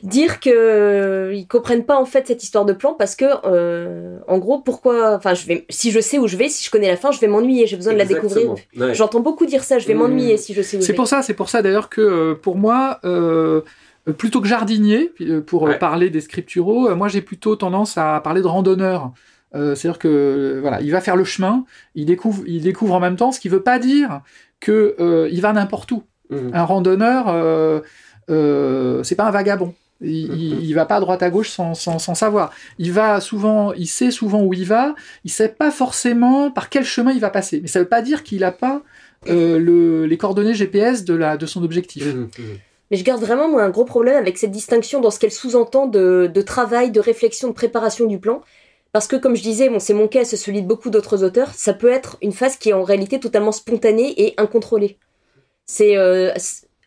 dire 0.03 0.41
que 0.41 0.51
euh, 0.51 1.35
ils 1.35 1.47
comprennent 1.47 1.85
pas 1.85 1.97
en 1.99 2.05
fait 2.05 2.27
cette 2.27 2.43
histoire 2.43 2.65
de 2.65 2.73
plan 2.73 2.95
parce 2.95 3.17
que, 3.17 3.25
euh, 3.45 4.19
en 4.29 4.39
gros, 4.39 4.59
pourquoi, 4.59 5.15
enfin, 5.17 5.35
je 5.35 5.47
vais, 5.47 5.67
si 5.69 5.91
je 5.91 6.01
sais 6.01 6.19
où 6.19 6.27
je 6.27 6.37
vais, 6.37 6.49
si 6.49 6.65
je 6.65 6.71
connais 6.71 6.89
la 6.89 6.97
fin, 6.97 7.11
je 7.13 7.21
vais 7.21 7.29
m'ennuyer, 7.29 7.67
j'ai 7.67 7.77
besoin 7.77 7.93
de 7.93 7.99
la 7.99 8.05
découvrir. 8.07 8.55
Ouais. 8.77 8.95
J'entends 8.95 9.21
beaucoup 9.21 9.47
dire 9.47 9.65
ça, 9.65 9.79
je 9.79 9.87
vais 9.87 9.95
Mmh. 9.95 9.99
m'ennuyer 9.99 10.37
si 10.39 10.55
je 10.55 10.63
sais 10.63 10.77
où 10.77 10.81
je 10.81 10.87
C'est 10.87 10.93
vais. 10.93 10.97
pour 10.97 11.07
ça, 11.09 11.23
c'est 11.23 11.35
pour 11.35 11.49
ça 11.51 11.61
d'ailleurs 11.63 11.89
que 11.91 12.01
euh, 12.01 12.35
pour 12.35 12.57
moi, 12.57 12.99
euh, 13.05 13.61
plutôt 14.17 14.41
que 14.41 14.49
jardinier, 14.49 15.13
euh, 15.21 15.41
pour 15.41 15.67
euh, 15.67 15.71
Ouais. 15.71 15.79
parler 15.79 16.11
des 16.11 16.21
scripturaux, 16.21 16.89
euh, 16.89 16.95
moi 16.95 17.09
j'ai 17.09 17.21
plutôt 17.23 17.57
tendance 17.57 17.99
à 17.99 18.21
parler 18.21 18.41
de 18.43 18.47
randonneur. 18.47 19.13
Euh, 19.55 19.75
C'est-à-dire 19.75 19.99
que 19.99 20.09
euh, 20.09 20.59
voilà, 20.61 20.81
il 20.81 20.91
va 20.93 21.01
faire 21.01 21.17
le 21.17 21.25
chemin, 21.25 21.65
il 21.95 22.07
découvre, 22.07 22.43
il 22.47 22.63
découvre 22.63 22.95
en 22.95 23.01
même 23.01 23.17
temps, 23.17 23.33
ce 23.33 23.41
qui 23.41 23.49
veut 23.49 23.63
pas 23.63 23.79
dire 23.79 24.21
que 24.61 24.95
euh, 25.01 25.29
il 25.33 25.41
va 25.41 25.53
n'importe 25.53 25.91
où. 25.93 26.03
Mhm. 26.31 26.51
Un 26.55 26.63
randonneur, 26.65 27.25
euh, 27.29 27.81
euh, 28.31 29.03
c'est 29.03 29.17
pas 29.17 29.25
un 29.27 29.31
vagabond. 29.31 29.75
Il, 30.03 30.33
il, 30.33 30.65
il 30.65 30.73
va 30.75 30.87
pas 30.87 30.97
à 30.97 31.01
droite 31.01 31.23
à 31.23 31.29
gauche 31.29 31.51
sans, 31.51 31.75
sans, 31.75 31.99
sans 31.99 32.15
savoir. 32.15 32.53
Il 32.79 32.93
va 32.93 33.21
souvent, 33.21 33.73
il 33.75 33.87
sait 33.87 34.11
souvent 34.11 34.43
où 34.43 34.55
il 34.55 34.65
va. 34.65 34.95
Il 35.25 35.31
sait 35.31 35.49
pas 35.51 35.71
forcément 35.71 36.51
par 36.51 36.71
quel 36.71 36.85
chemin 36.85 37.13
il 37.13 37.21
va 37.21 37.29
passer. 37.29 37.61
Mais 37.61 37.69
ça 37.69 37.81
veut 37.81 37.89
pas 37.89 38.01
dire 38.01 38.23
qu'il 38.23 38.45
a 38.45 38.53
pas 38.53 38.83
euh, 39.29 39.59
le, 39.59 40.07
les 40.07 40.17
coordonnées 40.17 40.55
GPS 40.55 41.05
de 41.05 41.13
la 41.15 41.37
de 41.37 41.45
son 41.45 41.63
objectif. 41.65 42.07
Mhm. 42.15 42.29
Mais 42.91 42.97
je 42.97 43.05
garde 43.05 43.21
vraiment 43.21 43.49
moi, 43.49 43.63
un 43.63 43.71
gros 43.71 43.85
problème 43.85 44.17
avec 44.17 44.37
cette 44.39 44.51
distinction 44.51 45.01
dans 45.01 45.11
ce 45.11 45.19
qu'elle 45.19 45.31
sous-entend 45.31 45.87
de, 45.87 46.43
travail, 46.43 46.91
de 46.91 47.01
réflexion, 47.01 47.49
de 47.49 47.53
préparation 47.53 48.07
du 48.07 48.19
plan. 48.19 48.43
Parce 48.93 49.07
que, 49.07 49.15
comme 49.15 49.37
je 49.37 49.43
disais, 49.43 49.69
bon, 49.69 49.79
c'est 49.79 49.95
mon 49.95 50.09
cas, 50.09 50.25
c'est 50.25 50.37
celui 50.37 50.63
de 50.63 50.67
beaucoup 50.67 50.91
d'autres 50.91 51.23
auteurs, 51.23 51.55
ça 51.55 51.73
peut 51.73 51.91
être 51.91 52.19
une 52.23 52.33
phase 52.33 52.57
qui 52.57 52.71
est 52.71 52.73
en 52.73 52.83
réalité 52.83 53.21
totalement 53.21 53.53
spontanée 53.53 54.21
et 54.21 54.35
incontrôlée. 54.37 54.99
C'est 55.67 55.97
euh, 55.97 56.33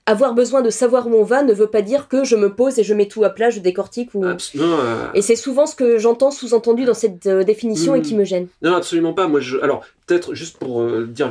avoir 0.05 0.33
besoin 0.33 0.61
de 0.61 0.69
savoir 0.69 1.07
où 1.07 1.13
on 1.15 1.23
va 1.23 1.43
ne 1.43 1.53
veut 1.53 1.67
pas 1.67 1.81
dire 1.81 2.09
que 2.09 2.25
je 2.25 2.35
me 2.35 2.53
pose 2.53 2.77
et 2.77 2.83
je 2.83 2.93
mets 2.93 3.07
tout 3.07 3.23
à 3.23 3.29
plat, 3.29 3.49
je 3.49 3.59
décortique. 3.59 4.09
Ou... 4.13 4.25
Abs- 4.25 4.53
non, 4.55 4.77
euh, 4.81 5.07
Et 5.13 5.21
c'est 5.21 5.37
souvent 5.37 5.65
ce 5.65 5.75
que 5.75 5.97
j'entends 5.97 6.31
sous-entendu 6.31 6.83
dans 6.83 6.93
cette 6.93 7.25
euh, 7.27 7.43
définition 7.43 7.95
et 7.95 7.99
Mm. 7.99 8.03
qui 8.03 8.15
me 8.15 8.23
gêne. 8.25 8.47
Non, 8.61 8.73
absolument 8.75 9.13
pas. 9.13 9.27
Moi, 9.27 9.39
je... 9.39 9.57
alors 9.59 9.85
peut-être 10.05 10.33
juste 10.33 10.57
pour 10.57 10.81
euh, 10.81 11.07
dire 11.07 11.29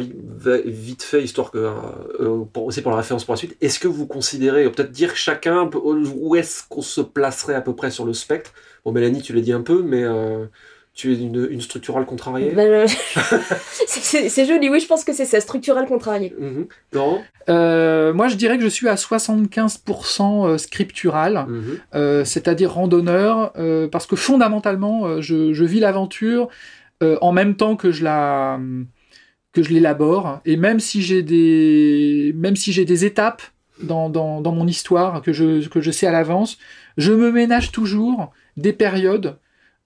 vite, 0.65 1.03
fait, 1.03 1.23
histoire 1.23 1.51
que 1.51 1.59
euh, 1.59 2.45
pour, 2.53 2.71
la 2.71 2.97
référence 2.97 3.25
pour 3.25 3.35
la 3.35 3.39
suite. 3.39 3.57
Est-ce 3.61 3.79
que 3.79 3.89
vous 3.89 4.07
considérez, 4.07 4.69
peut-être 4.71 4.91
dire 4.93 5.15
chacun 5.17 5.69
où 5.75 6.35
est-ce 6.37 6.63
qu'on 6.69 6.81
se 6.83 7.03
placerait 7.03 7.55
à 7.55 7.61
peu 7.61 7.75
près 7.75 7.91
sur 7.91 8.07
le 8.07 8.15
spectre? 8.15 8.53
Bon, 8.85 8.93
Mélanie, 8.93 9.21
tu 9.21 9.33
l'as 9.35 9.43
dit 9.43 9.53
un 9.53 9.61
peu, 9.61 9.83
mais 9.83 10.03
euh, 10.03 10.47
tu 10.95 11.13
es 11.13 11.17
une, 11.17 11.49
une 11.51 11.61
structurale 11.63 12.05
contrariée. 12.05 12.51
Ben, 12.51 12.87
je- 12.87 14.29
c'est 14.29 14.45
joli, 14.47 14.69
oui, 14.69 14.79
je 14.81 14.87
pense 14.87 15.05
que 15.05 15.13
c'est 15.13 15.25
ça, 15.25 15.41
structural 15.41 15.87
contrarié. 15.87 16.35
Mhm. 16.39 16.67
Laurent 16.93 17.23
Euh, 17.49 18.13
moi, 18.13 18.29
je 18.29 18.37
dirais 18.37 18.57
que 18.59 18.63
je 18.65 18.69
suis 18.69 18.89
à 18.89 18.97
75% 18.97 20.47
euh, 20.47 20.59
scriptural. 20.59 21.47
Mhm. 21.49 21.63
euh, 21.95 22.25
c'est-à-dire 22.25 22.73
randonneur, 22.73 23.53
euh, 23.57 23.89
parce 23.89 24.07
que 24.07 24.17
fondamentalement, 24.17 25.07
euh, 25.07 25.21
je, 25.21 25.53
je 25.53 25.65
vis 25.65 25.81
l'aventure 25.81 26.49
euh, 27.03 27.17
en 27.21 27.33
même 27.33 27.57
temps 27.57 27.77
que 27.77 27.91
je 27.91 28.05
la 28.05 28.61
que 29.53 29.63
je 29.63 29.69
l'élabore, 29.71 30.41
et 30.47 30.57
même 30.57 30.81
si 30.81 31.03
j'ai 31.03 31.23
des 31.23 32.33
même 32.37 32.57
si 32.57 32.73
j'ai 32.73 32.87
des 32.87 33.05
étapes 33.05 33.43
dans, 33.83 34.09
dans, 34.09 34.41
dans 34.41 34.53
mon 34.53 34.67
histoire 34.67 35.21
que 35.21 35.33
je, 35.35 35.69
que 35.69 35.81
je 35.83 35.91
sais 35.91 36.07
à 36.07 36.13
l'avance, 36.13 36.57
je 36.97 37.13
me 37.13 37.31
ménage 37.31 37.71
toujours 37.71 38.31
des 38.57 38.73
périodes 38.73 39.37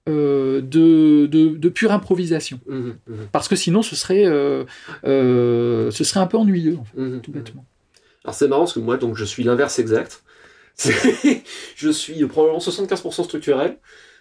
euh, 0.08 0.60
de, 0.60 1.26
de, 1.26 1.48
de, 1.56 1.68
pure 1.68 1.92
improvisation. 1.92 2.60
Mhm, 2.68 2.96
mhm. 3.08 3.16
Parce 3.32 3.48
que 3.48 3.56
sinon, 3.56 3.82
ce 3.82 3.96
serait, 3.96 4.24
euh, 4.24 4.64
euh, 5.04 5.90
ce 5.90 6.04
serait 6.04 6.20
un 6.20 6.26
peu 6.26 6.36
ennuyeux, 6.36 6.76
en 6.78 6.84
fait, 6.84 7.00
Mhm, 7.00 7.20
tout 7.20 7.32
bêtement. 7.32 7.64
Alors 8.24 8.34
c'est 8.34 8.48
marrant 8.48 8.62
parce 8.62 8.72
que 8.72 8.80
moi, 8.80 8.96
donc, 8.96 9.16
je 9.16 9.24
suis 9.24 9.42
l'inverse 9.44 9.78
exact. 9.78 10.22
Je 11.76 11.90
suis 11.90 12.24
probablement 12.26 12.58
75% 12.60 13.24
structurel, 13.24 13.78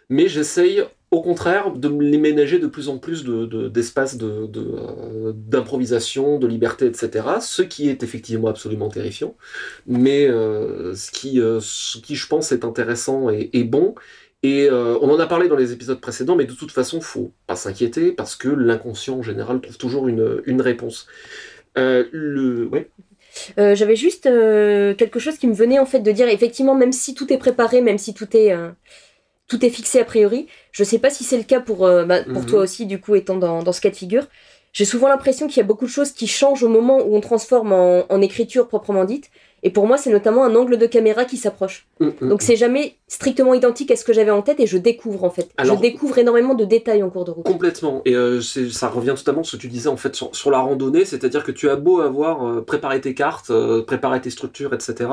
mais 0.10 0.28
j'essaye 0.30 0.84
au 1.12 1.22
contraire 1.22 1.72
de 1.72 1.88
les 2.02 2.18
ménager 2.18 2.60
de 2.60 2.68
plus 2.68 2.88
en 2.90 2.98
plus 2.98 3.24
de, 3.24 3.46
de- 3.46 3.68
d'espace 3.68 4.18
de, 4.18 4.48
de, 4.48 5.34
d'improvisation, 5.34 6.40
de 6.40 6.48
liberté, 6.48 6.86
etc. 6.86 7.28
Ce 7.42 7.62
qui 7.62 7.90
est 7.90 8.04
effectivement 8.04 8.48
absolument 8.48 8.90
terrifiant, 8.90 9.36
mais 9.86 10.28
ce, 10.28 11.12
qui, 11.12 11.38
ce 11.62 11.98
qui, 12.00 12.16
je 12.16 12.28
pense, 12.28 12.52
est 12.52 12.64
intéressant 12.66 13.30
et, 13.30 13.50
et 13.54 13.64
bon. 13.64 13.96
Et 14.46 14.68
euh, 14.70 14.98
on 15.02 15.10
en 15.10 15.20
a 15.20 15.28
parlé 15.28 15.48
dans 15.48 15.56
les 15.64 15.72
épisodes 15.72 16.00
précédents, 16.00 16.36
mais 16.36 16.46
de 16.46 16.54
toute 16.62 16.72
façon, 16.72 17.02
faut 17.02 17.32
pas 17.48 17.56
s'inquiéter 17.56 18.12
parce 18.12 18.36
que 18.36 18.50
l'inconscient 18.50 19.16
en 19.20 19.24
général 19.30 19.62
trouve 19.62 19.78
toujours 19.78 20.08
une, 20.08 20.42
une 20.46 20.62
réponse. 20.62 21.08
Euh, 21.78 22.06
le... 22.12 22.68
ouais. 22.68 22.86
Euh, 23.60 23.76
J'avais 23.76 23.96
juste 23.96 24.24
quelque 25.02 25.20
chose 25.20 25.38
qui 25.38 25.48
me 25.48 25.54
venait 25.54 25.80
en 25.80 25.86
fait 25.86 26.00
de 26.00 26.12
dire 26.12 26.28
effectivement 26.30 26.76
même 26.76 26.92
si 26.94 27.14
tout 27.16 27.32
est 27.34 27.38
préparé, 27.38 27.82
même 27.82 27.98
si 27.98 28.14
tout 28.14 28.30
est 28.42 28.54
tout 29.48 29.64
est 29.66 29.70
fixé 29.70 30.00
a 30.00 30.06
priori, 30.06 30.48
je 30.72 30.84
sais 30.84 31.00
pas 31.00 31.10
si 31.10 31.24
c'est 31.24 31.38
le 31.38 31.44
cas 31.44 31.60
pour 31.60 31.80
bah, 31.80 32.24
pour 32.34 32.44
Mhm. 32.44 32.46
toi 32.46 32.60
aussi 32.62 32.86
du 32.86 33.00
coup 33.00 33.16
étant 33.16 33.38
dans, 33.38 33.62
dans 33.64 33.74
ce 33.74 33.82
cas 33.82 33.90
de 33.90 33.96
figure. 33.96 34.28
J'ai 34.74 34.86
souvent 34.86 35.08
l'impression 35.08 35.48
qu'il 35.48 35.58
y 35.58 35.66
a 35.66 35.70
beaucoup 35.72 35.86
de 35.86 35.96
choses 35.98 36.12
qui 36.12 36.28
changent 36.28 36.64
au 36.64 36.70
moment 36.70 36.98
où 37.06 37.16
on 37.16 37.22
transforme 37.22 37.72
en, 37.72 38.06
en 38.12 38.22
écriture 38.22 38.68
proprement 38.68 39.06
dite. 39.06 39.30
Et 39.66 39.72
pour 39.72 39.88
moi, 39.88 39.98
c'est 39.98 40.12
notamment 40.12 40.46
un 40.46 40.56
angle 40.56 40.78
de 40.78 40.86
caméra 40.86 41.26
qui 41.26 41.38
s'approche. 41.38 41.88
Mm, 42.00 42.10
mm, 42.22 42.30
Donc 42.30 42.44
c'est 42.44 42.56
jamais 42.56 42.98
strictement 43.08 43.56
identique 43.56 43.90
à 43.90 43.96
ce 43.96 44.06
que 44.06 44.14
j'avais 44.14 44.30
en 44.30 44.44
tête 44.44 44.60
et 44.60 44.68
je 44.68 44.78
découvre 44.78 45.24
en 45.24 45.32
fait. 45.32 45.50
Alors- 45.58 45.76
je 45.76 45.82
découvre 45.82 46.20
énormément 46.20 46.54
de 46.54 46.66
détails 46.66 47.02
en 47.02 47.10
cours 47.10 47.26
de 47.26 47.32
route. 47.32 47.46
Complètement. 47.48 48.04
Et 48.06 48.16
euh, 48.16 48.42
ça 48.42 48.90
revient 48.90 49.16
totalement 49.18 49.42
à 49.42 49.44
ce 49.44 49.56
que 49.56 49.62
tu 49.62 49.68
disais 49.68 49.90
en 49.90 49.98
fait 49.98 50.16
sur, 50.16 50.36
sur 50.36 50.52
la 50.52 50.60
randonnée, 50.60 51.04
c'est-à-dire 51.04 51.44
que 51.44 51.52
tu 51.52 51.68
as 51.68 51.78
beau 51.78 52.00
avoir 52.00 52.46
euh, 52.48 52.62
préparé 52.62 53.02
tes 53.02 53.16
cartes, 53.16 53.50
euh, 53.50 53.84
préparé 53.84 54.22
tes 54.22 54.30
structures, 54.30 54.72
etc. 54.76 55.10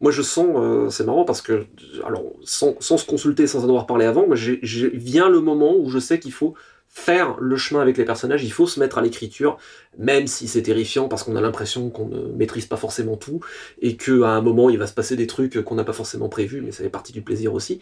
Moi, 0.00 0.12
je 0.12 0.22
sens, 0.22 0.94
c'est 0.94 1.04
marrant 1.04 1.24
parce 1.24 1.42
que, 1.42 1.66
alors, 2.06 2.22
sans, 2.44 2.76
sans 2.78 2.98
se 2.98 3.04
consulter, 3.04 3.48
sans 3.48 3.64
en 3.64 3.68
avoir 3.68 3.84
parlé 3.84 4.04
avant, 4.04 4.28
moi, 4.28 4.36
vient 4.62 5.28
le 5.28 5.40
moment 5.40 5.74
où 5.76 5.90
je 5.90 5.98
sais 5.98 6.20
qu'il 6.20 6.30
faut 6.30 6.54
faire 6.98 7.36
le 7.40 7.56
chemin 7.56 7.80
avec 7.80 7.96
les 7.96 8.04
personnages, 8.04 8.44
il 8.44 8.52
faut 8.52 8.66
se 8.66 8.80
mettre 8.80 8.98
à 8.98 9.02
l'écriture, 9.02 9.56
même 9.98 10.26
si 10.26 10.48
c'est 10.48 10.62
terrifiant 10.62 11.08
parce 11.08 11.22
qu'on 11.22 11.36
a 11.36 11.40
l'impression 11.40 11.90
qu'on 11.90 12.06
ne 12.06 12.32
maîtrise 12.32 12.66
pas 12.66 12.76
forcément 12.76 13.16
tout 13.16 13.40
et 13.80 13.96
que 13.96 14.22
à 14.22 14.30
un 14.30 14.42
moment 14.42 14.68
il 14.68 14.78
va 14.78 14.86
se 14.86 14.92
passer 14.92 15.14
des 15.16 15.26
trucs 15.26 15.62
qu'on 15.62 15.76
n'a 15.76 15.84
pas 15.84 15.92
forcément 15.92 16.28
prévus, 16.28 16.60
mais 16.60 16.72
ça 16.72 16.82
fait 16.82 16.90
partie 16.90 17.12
du 17.12 17.22
plaisir 17.22 17.54
aussi. 17.54 17.80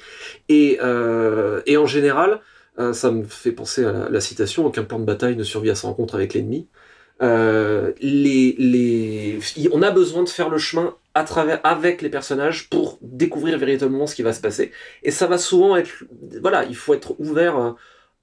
Et, 0.48 0.78
euh, 0.82 1.60
en 1.76 1.86
général, 1.86 2.40
euh, 2.78 2.92
ça 2.92 3.10
me 3.10 3.24
fait 3.24 3.52
penser 3.52 3.84
à 3.84 4.08
la, 4.10 4.20
citation 4.20 4.66
aucun 4.66 4.84
plan 4.84 4.98
de 4.98 5.04
bataille 5.04 5.36
ne 5.36 5.44
survit 5.44 5.70
à 5.70 5.74
sa 5.74 5.88
rencontre 5.88 6.14
avec 6.14 6.34
l'ennemi. 6.34 6.68
Euh, 7.22 7.92
on 9.72 9.82
a 9.82 9.90
besoin 9.90 10.22
de 10.22 10.28
faire 10.28 10.50
le 10.50 10.58
chemin 10.58 10.94
avec 11.14 12.02
les 12.02 12.10
personnages 12.10 12.68
pour 12.68 12.98
découvrir 13.00 13.58
véritablement 13.58 14.06
ce 14.06 14.14
qui 14.14 14.22
va 14.22 14.34
se 14.34 14.42
passer. 14.42 14.72
Et 15.02 15.10
ça 15.10 15.26
va 15.26 15.38
souvent 15.38 15.74
être, 15.76 16.04
voilà, 16.42 16.64
il 16.64 16.76
faut 16.76 16.92
être 16.92 17.18
ouvert 17.18 17.74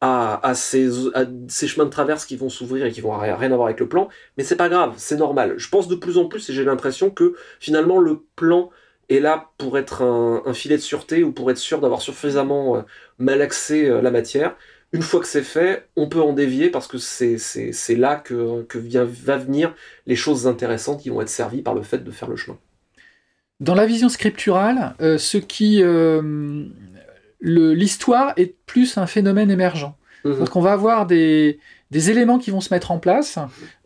à, 0.05 0.45
à, 0.45 0.53
ces, 0.53 0.89
à 1.13 1.24
chemins 1.48 1.86
de 1.86 1.89
traverse 1.89 2.25
qui 2.25 2.36
vont 2.36 2.50
s'ouvrir 2.50 2.86
et 2.86 2.91
qui 2.91 3.00
vont 3.00 3.17
rien 3.17 3.51
avoir 3.53 3.67
avec 3.67 3.79
le 3.79 3.88
plan. 3.88 4.10
Mais 4.38 4.43
c'est 4.43 4.57
pas 4.57 4.67
grave, 4.67 4.95
c'est 4.98 5.15
normal. 5.15 5.53
Je 5.55 5.69
pense 5.69 5.88
de 5.88 5.95
plus 5.95 6.17
en 6.17 6.25
plus 6.25 6.50
et 6.50 6.53
j'ai 6.53 6.65
l'impression 6.65 7.10
que 7.10 7.36
finalement 7.62 8.00
le 8.00 8.19
plan 8.36 8.69
est 9.07 9.22
là 9.22 9.51
pour 9.57 9.77
être 9.77 10.01
un, 10.03 10.53
filet 10.53 10.75
de 10.75 10.81
sûreté 10.81 11.24
ou 11.24 11.31
pour 11.31 11.50
être 11.51 11.57
sûr 11.57 11.79
d'avoir 11.79 12.01
suffisamment 12.01 12.75
euh, 12.75 12.81
malaxé 13.17 13.86
euh, 13.86 14.01
la 14.01 14.12
matière. 14.12 14.57
Une 14.91 15.03
fois 15.03 15.22
que 15.22 15.25
c'est 15.25 15.41
fait, 15.41 15.88
on 15.95 16.10
peut 16.10 16.22
en 16.22 16.33
dévier 16.33 16.69
parce 16.69 16.88
que 16.88 16.98
c'est 16.98 17.95
là 17.95 18.17
que, 18.17 18.63
que 18.63 18.77
va 18.77 19.38
venir 19.38 19.74
les 20.05 20.17
choses 20.17 20.48
intéressantes 20.48 21.01
qui 21.01 21.12
vont 21.12 21.22
être 21.22 21.29
servies 21.29 21.62
par 21.62 21.75
le 21.75 21.81
fait 21.81 22.03
de 22.03 22.12
faire 22.12 22.29
le 22.29 22.36
chemin. 22.36 22.57
Dans 23.62 23.74
la 23.74 23.86
vision 23.86 24.10
scripturale, 24.10 24.95
euh, 25.00 25.17
ce 25.17 25.38
qui 25.38 25.81
l'histoire 27.43 28.33
est 28.38 28.55
plus 28.65 28.97
un 28.97 29.05
phénomène 29.05 29.51
émergent. 29.51 29.95
Mhm. 30.25 30.39
Donc 30.39 30.55
on 30.55 30.62
va 30.62 30.71
avoir 30.71 31.05
des, 31.05 31.59
des 31.91 32.09
éléments 32.09 32.39
qui 32.39 32.50
vont 32.50 32.62
se 32.62 32.73
mettre 32.73 32.91
en 32.91 32.97
place, 33.00 33.38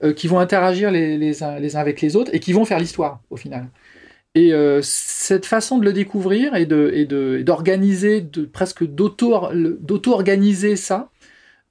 euh, 0.04 0.14
qui 0.14 0.28
vont 0.28 0.40
interagir 0.40 0.92
les, 0.92 1.18
les, 1.18 1.44
uns, 1.44 1.60
les 1.60 1.76
uns 1.76 1.80
avec 1.80 2.00
les 2.02 2.16
autres 2.16 2.32
et 2.34 2.40
qui 2.40 2.54
vont 2.54 2.64
faire 2.64 2.80
l'histoire 2.80 3.20
au 3.32 3.36
final. 3.36 3.68
Et 4.36 4.54
euh, 4.54 4.82
cette 4.84 5.48
façon 5.48 5.80
de 5.80 5.86
le 5.86 5.94
découvrir 5.94 6.56
et 6.56 6.68
de 6.68 6.92
et 6.94 7.06
de 7.06 7.38
et 7.40 7.44
d'organiser, 7.44 8.22
de 8.22 8.46
presque 8.46 8.86
d'auto 8.86 9.50
d'auto-organiser 9.82 10.76
ça, 10.76 11.10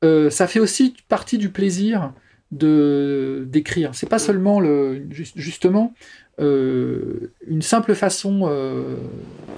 euh, 0.03 0.31
ça 0.31 0.49
fait 0.49 0.59
aussi 0.59 0.95
partie 1.09 1.39
du 1.39 1.51
plaisir 1.51 2.13
de 2.51 3.45
d'écrire. 3.49 3.91
C'est 3.95 4.09
pas 4.09 4.19
seulement 4.19 4.59
le 4.59 5.07
ju- 5.11 5.31
justement 5.37 5.95
euh, 6.41 7.31
une 7.47 7.63
simple 7.63 7.95
façon. 7.95 8.43
euh, 8.51 8.97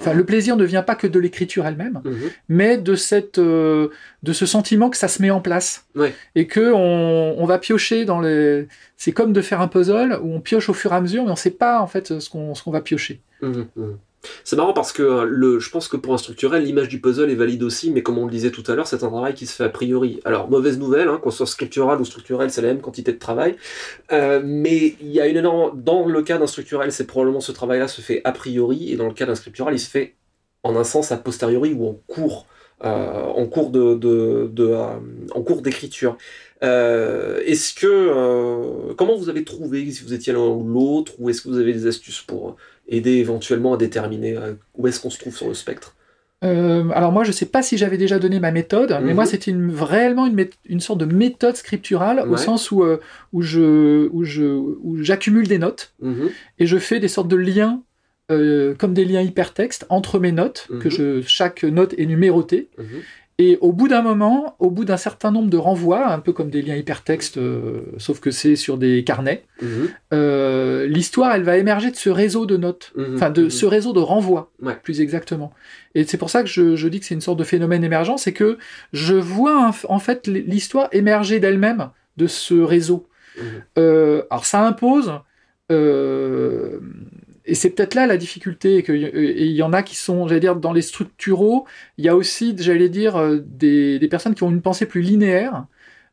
Enfin, 0.01 0.13
le 0.13 0.23
plaisir 0.23 0.55
ne 0.55 0.63
vient 0.63 0.81
pas 0.81 0.95
que 0.95 1.07
de 1.07 1.19
l'écriture 1.19 1.65
elle-même, 1.67 1.99
Mhm. 2.05 2.29
mais 2.47 2.77
de 2.77 2.95
cette 2.95 3.37
euh, 3.37 3.89
de 4.23 4.31
ce 4.31 4.45
sentiment 4.45 4.89
que 4.89 4.95
ça 4.95 5.09
se 5.09 5.21
met 5.21 5.29
en 5.29 5.41
place 5.41 5.85
Ouais. 5.93 6.13
et 6.35 6.47
que 6.47 6.71
on, 6.73 7.35
on 7.37 7.45
va 7.45 7.57
piocher 7.59 8.05
dans 8.05 8.21
les. 8.21 8.67
C'est 8.95 9.11
comme 9.11 9.33
de 9.33 9.41
faire 9.41 9.59
un 9.59 9.67
puzzle 9.67 10.17
où 10.23 10.33
on 10.33 10.39
pioche 10.39 10.69
au 10.69 10.73
fur 10.73 10.93
et 10.93 10.95
à 10.95 11.01
mesure, 11.01 11.25
mais 11.25 11.31
on 11.31 11.35
sait 11.35 11.49
pas 11.51 11.81
en 11.81 11.87
fait 11.87 12.17
ce 12.19 12.29
qu'on 12.29 12.55
ce 12.55 12.63
qu'on 12.63 12.71
va 12.71 12.79
piocher. 12.79 13.19
Mhm, 13.41 13.65
mhm. 13.75 13.97
C'est 14.43 14.55
marrant 14.55 14.73
parce 14.73 14.91
que 14.91 15.01
euh, 15.03 15.25
le, 15.25 15.59
je 15.59 15.69
pense 15.69 15.87
que 15.87 15.95
pour 15.97 16.13
un 16.13 16.17
structurel, 16.17 16.63
l'image 16.63 16.89
du 16.89 16.99
puzzle 16.99 17.29
est 17.29 17.35
valide 17.35 17.63
aussi, 17.63 17.89
mais 17.91 18.03
comme 18.03 18.17
on 18.17 18.25
le 18.25 18.31
disait 18.31 18.51
tout 18.51 18.63
à 18.67 18.75
l'heure, 18.75 18.87
c'est 18.87 19.03
un 19.03 19.09
travail 19.09 19.33
qui 19.33 19.45
se 19.45 19.53
fait 19.55 19.63
a 19.63 19.69
priori. 19.69 20.19
Alors, 20.25 20.49
mauvaise 20.49 20.77
nouvelle, 20.77 21.07
hein, 21.07 21.19
qu'on 21.21 21.31
soit 21.31 21.47
scriptural 21.47 22.01
ou 22.01 22.05
structurel, 22.05 22.51
c'est 22.51 22.61
la 22.61 22.69
même 22.69 22.81
quantité 22.81 23.13
de 23.13 23.17
travail. 23.19 23.55
Euh, 24.11 24.41
mais 24.43 24.95
il 25.01 25.11
y 25.11 25.21
a 25.21 25.27
une 25.27 25.37
énorme. 25.37 25.81
Dans 25.81 26.05
le 26.05 26.21
cas 26.21 26.37
d'un 26.37 26.47
structurel, 26.47 26.91
c'est 26.91 27.07
probablement 27.07 27.39
ce 27.41 27.51
travail-là 27.53 27.87
se 27.87 28.01
fait 28.01 28.21
a 28.25 28.31
priori, 28.31 28.91
et 28.91 28.95
dans 28.97 29.07
le 29.07 29.13
cas 29.13 29.25
d'un 29.25 29.35
scriptural, 29.35 29.73
il 29.73 29.79
se 29.79 29.89
fait 29.89 30.15
en 30.63 30.75
un 30.75 30.83
sens 30.83 31.11
a 31.11 31.17
posteriori 31.17 31.73
ou 31.73 31.87
en 31.87 31.93
cours. 32.07 32.45
euh, 32.83 33.23
en 33.25 33.45
cours 33.45 33.71
de, 33.71 34.77
en 35.33 35.41
cours 35.43 35.61
d'écriture. 35.61 36.17
Est-ce 36.61 37.73
que 37.73 38.93
comment 38.93 39.17
vous 39.17 39.29
avez 39.29 39.43
trouvé 39.43 39.89
si 39.91 40.03
vous 40.03 40.13
étiez 40.13 40.33
l'un 40.33 40.39
ou 40.47 40.63
l'autre 40.67 41.13
ou 41.19 41.29
est-ce 41.29 41.41
que 41.41 41.49
vous 41.49 41.57
avez 41.59 41.73
des 41.73 41.87
astuces 41.87 42.21
pour 42.21 42.55
aider 42.89 43.11
éventuellement 43.17 43.73
à 43.73 43.77
déterminer 43.77 44.35
euh, 44.37 44.53
où 44.77 44.87
est-ce 44.87 44.99
qu'on 44.99 45.09
se 45.09 45.17
trouve 45.19 45.35
sur 45.35 45.47
le 45.47 45.53
spectre. 45.53 45.95
Euh, 46.43 46.85
alors 46.93 47.11
moi, 47.11 47.25
je 47.25 47.33
sais 47.33 47.45
pas 47.45 47.61
si 47.61 47.77
j'avais 47.77 47.97
déjà 47.97 48.17
donné 48.17 48.39
ma 48.39 48.51
méthode, 48.51 48.97
mais 49.01 49.09
Mhm. 49.09 49.15
moi 49.15 49.25
c'était 49.25 49.51
une, 49.51 49.71
réellement 49.77 50.25
une, 50.25 50.47
une 50.67 50.79
sorte 50.79 50.99
de 50.99 51.05
méthode 51.05 51.57
scripturale 51.57 52.19
au 52.29 52.37
sens 52.37 52.71
où 52.71 52.83
euh, 52.83 52.99
où 53.33 53.41
je 53.41 54.07
où 54.11 54.23
je 54.23 54.43
où 54.45 54.97
j'accumule 55.03 55.47
des 55.49 55.57
notes 55.59 55.93
Mhm, 56.01 56.29
et 56.59 56.65
je 56.65 56.77
fais 56.77 56.99
des 57.01 57.09
sortes 57.09 57.27
de 57.27 57.35
liens 57.35 57.81
euh, 58.31 58.75
comme 58.75 58.93
des 58.93 59.05
liens 59.05 59.21
hypertextes 59.21 59.85
entre 59.89 60.19
mes 60.19 60.31
notes 60.31 60.67
que 60.81 60.87
Mhm. 60.87 60.91
je 60.91 61.21
chaque 61.27 61.63
note 61.63 61.93
est 61.97 62.05
numérotée 62.05 62.69
mhm, 62.77 62.85
Et 63.41 63.57
au 63.61 63.71
bout 63.71 63.87
d'un 63.87 64.01
moment, 64.01 64.57
au 64.59 64.69
bout 64.69 64.83
d'un 64.83 64.97
certain 64.97 65.31
nombre 65.31 65.49
de 65.49 65.55
renvois, 65.55 66.11
un 66.11 66.19
peu 66.19 66.33
comme 66.33 66.49
des 66.49 66.61
liens 66.61 66.75
hypertextes, 66.75 67.37
euh, 67.37 67.83
sauf 67.97 68.19
que 68.19 68.31
c'est 68.31 68.57
sur 68.57 68.77
des 68.77 69.05
carnets, 69.05 69.45
mhm, 69.61 69.87
euh, 70.13 70.85
l'histoire, 70.87 71.33
elle 71.33 71.43
va 71.43 71.55
émerger 71.57 71.89
de 71.89 71.95
ce 71.95 72.09
réseau 72.09 72.45
de 72.45 72.57
notes, 72.57 72.91
enfin 73.15 73.29
de 73.29 73.47
ce 73.47 73.65
réseau 73.65 73.93
de 73.93 74.01
renvois, 74.01 74.51
Ouais. 74.61 74.75
plus 74.83 74.99
exactement. 74.99 75.53
Et 75.95 76.03
c'est 76.03 76.17
pour 76.17 76.29
ça 76.29 76.43
que 76.43 76.49
je, 76.49 76.75
je 76.75 76.87
dis 76.89 76.99
que 76.99 77.05
c'est 77.05 77.15
une 77.15 77.21
sorte 77.21 77.39
de 77.39 77.45
phénomène 77.45 77.85
émergent, 77.85 78.17
c'est 78.17 78.33
que 78.33 78.57
je 78.91 79.15
vois 79.15 79.71
en- 79.87 79.99
fait 79.99 80.27
l'histoire 80.27 80.89
émerger 80.91 81.39
d'elle-même 81.39 81.91
de 82.17 82.27
ce 82.27 82.55
réseau. 82.55 83.07
Euh, 83.77 84.23
alors 84.31 84.43
ça 84.45 84.67
impose, 84.67 85.13
et 87.49 87.55
c'est 87.55 87.69
peut-être 87.71 87.95
là 87.95 88.07
la 88.07 88.17
difficulté, 88.17 88.77
et 88.77 88.83
que- 88.83 88.93
et 88.93 89.45
il 89.45 89.51
y 89.53 89.63
en 89.63 89.73
a 89.73 89.83
qui 89.83 89.95
sont, 89.95 90.27
j'allais 90.27 90.39
dire, 90.39 90.55
dans 90.55 90.73
les 90.73 90.81
structuraux, 90.81 91.65
il 91.97 92.05
y 92.05 92.09
a 92.09 92.15
aussi, 92.15 92.55
j'allais 92.57 92.89
dire, 92.89 93.15
euh, 93.17 93.39
des, 93.45 93.99
des 93.99 94.07
personnes 94.07 94.35
qui 94.35 94.43
ont 94.43 94.51
une 94.51 94.61
pensée 94.61 94.85
plus 94.85 95.01
linéaire. 95.01 95.65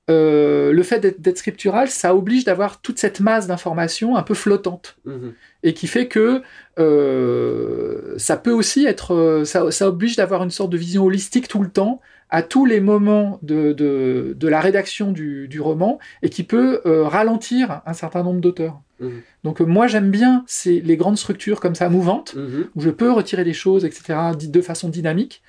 Euh, 0.09 0.71
le 0.73 0.83
fait 0.85 1.01
d'être 1.01 1.37
scriptural, 1.39 1.89
ça 1.89 2.15
oblige 2.15 2.45
d'avoir 2.45 2.81
toute 2.81 2.99
cette 2.99 3.19
masse 3.19 3.49
d'informations 3.49 4.17
un 4.17 4.23
peu 4.23 4.35
flottante 4.35 4.97
Mhm. 5.05 5.33
et 5.65 5.75
qui 5.75 5.89
fait 5.89 6.07
que 6.07 6.43
euh, 6.79 8.15
ça 8.17 8.37
peut 8.37 8.53
aussi 8.53 8.87
être, 8.87 9.43
ça, 9.45 9.71
ça 9.71 9.89
oblige 9.89 10.17
d'avoir 10.17 10.43
une 10.45 10.51
sorte 10.51 10.71
de 10.71 10.77
vision 10.77 11.05
holistique 11.05 11.49
tout 11.49 11.63
le 11.63 11.69
temps 11.71 12.01
à 12.31 12.43
tous 12.43 12.67
les 12.67 12.81
moments 12.81 13.39
de, 13.43 13.73
de, 13.73 14.35
de 14.37 14.49
la 14.49 14.61
rédaction 14.61 15.13
du, 15.13 15.47
du 15.49 15.61
roman 15.61 15.99
et 16.23 16.29
qui 16.29 16.43
peut 16.43 16.81
euh, 16.85 17.05
ralentir 17.05 17.83
un 17.87 17.93
certain 17.93 18.23
nombre 18.25 18.41
d'auteurs. 18.41 18.81
Mhm. 19.01 19.23
Donc 19.45 19.61
euh, 19.61 19.65
moi 19.65 19.87
j'aime 19.87 20.11
bien 20.11 20.45
ces, 20.47 20.81
les 20.81 20.97
grandes 20.97 21.19
structures 21.19 21.61
comme 21.61 21.75
ça 21.75 21.89
mouvantes 21.89 22.35
Mhm. 22.35 22.67
où 22.75 22.81
je 22.81 22.91
peux 22.91 23.13
retirer 23.13 23.45
des 23.45 23.53
choses, 23.53 23.85
etc., 23.85 24.19
de 24.37 24.61
façon 24.61 24.89
dynamique, 24.89 25.43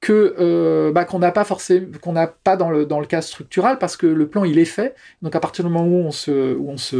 que 0.00 0.34
euh, 0.38 0.92
bah, 0.92 1.04
qu'on 1.04 1.20
n'a 1.20 1.30
pas 1.30 1.44
forcément, 1.44 1.86
qu'on 2.00 2.12
n'a 2.12 2.26
pas 2.26 2.56
dans 2.56 2.70
le 2.70 2.86
dans 2.86 3.00
le 3.00 3.06
cas 3.06 3.22
structural 3.22 3.78
parce 3.78 3.96
que 3.96 4.06
le 4.06 4.28
plan 4.28 4.44
il 4.44 4.58
est 4.58 4.64
fait. 4.64 4.94
Donc 5.22 5.34
à 5.36 5.40
partir 5.40 5.64
du 5.64 5.70
moment 5.70 5.86
où 5.86 6.04
on 6.06 6.10
se 6.10 6.54
où 6.54 6.70
on 6.70 6.76
se 6.76 6.96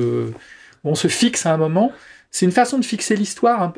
où 0.84 0.88
on 0.88 0.94
se 0.94 1.08
fixe 1.08 1.46
à 1.46 1.52
un 1.52 1.56
moment, 1.56 1.92
c'est 2.30 2.46
une 2.46 2.52
façon 2.52 2.78
de 2.78 2.84
fixer 2.84 3.16
l'histoire, 3.16 3.72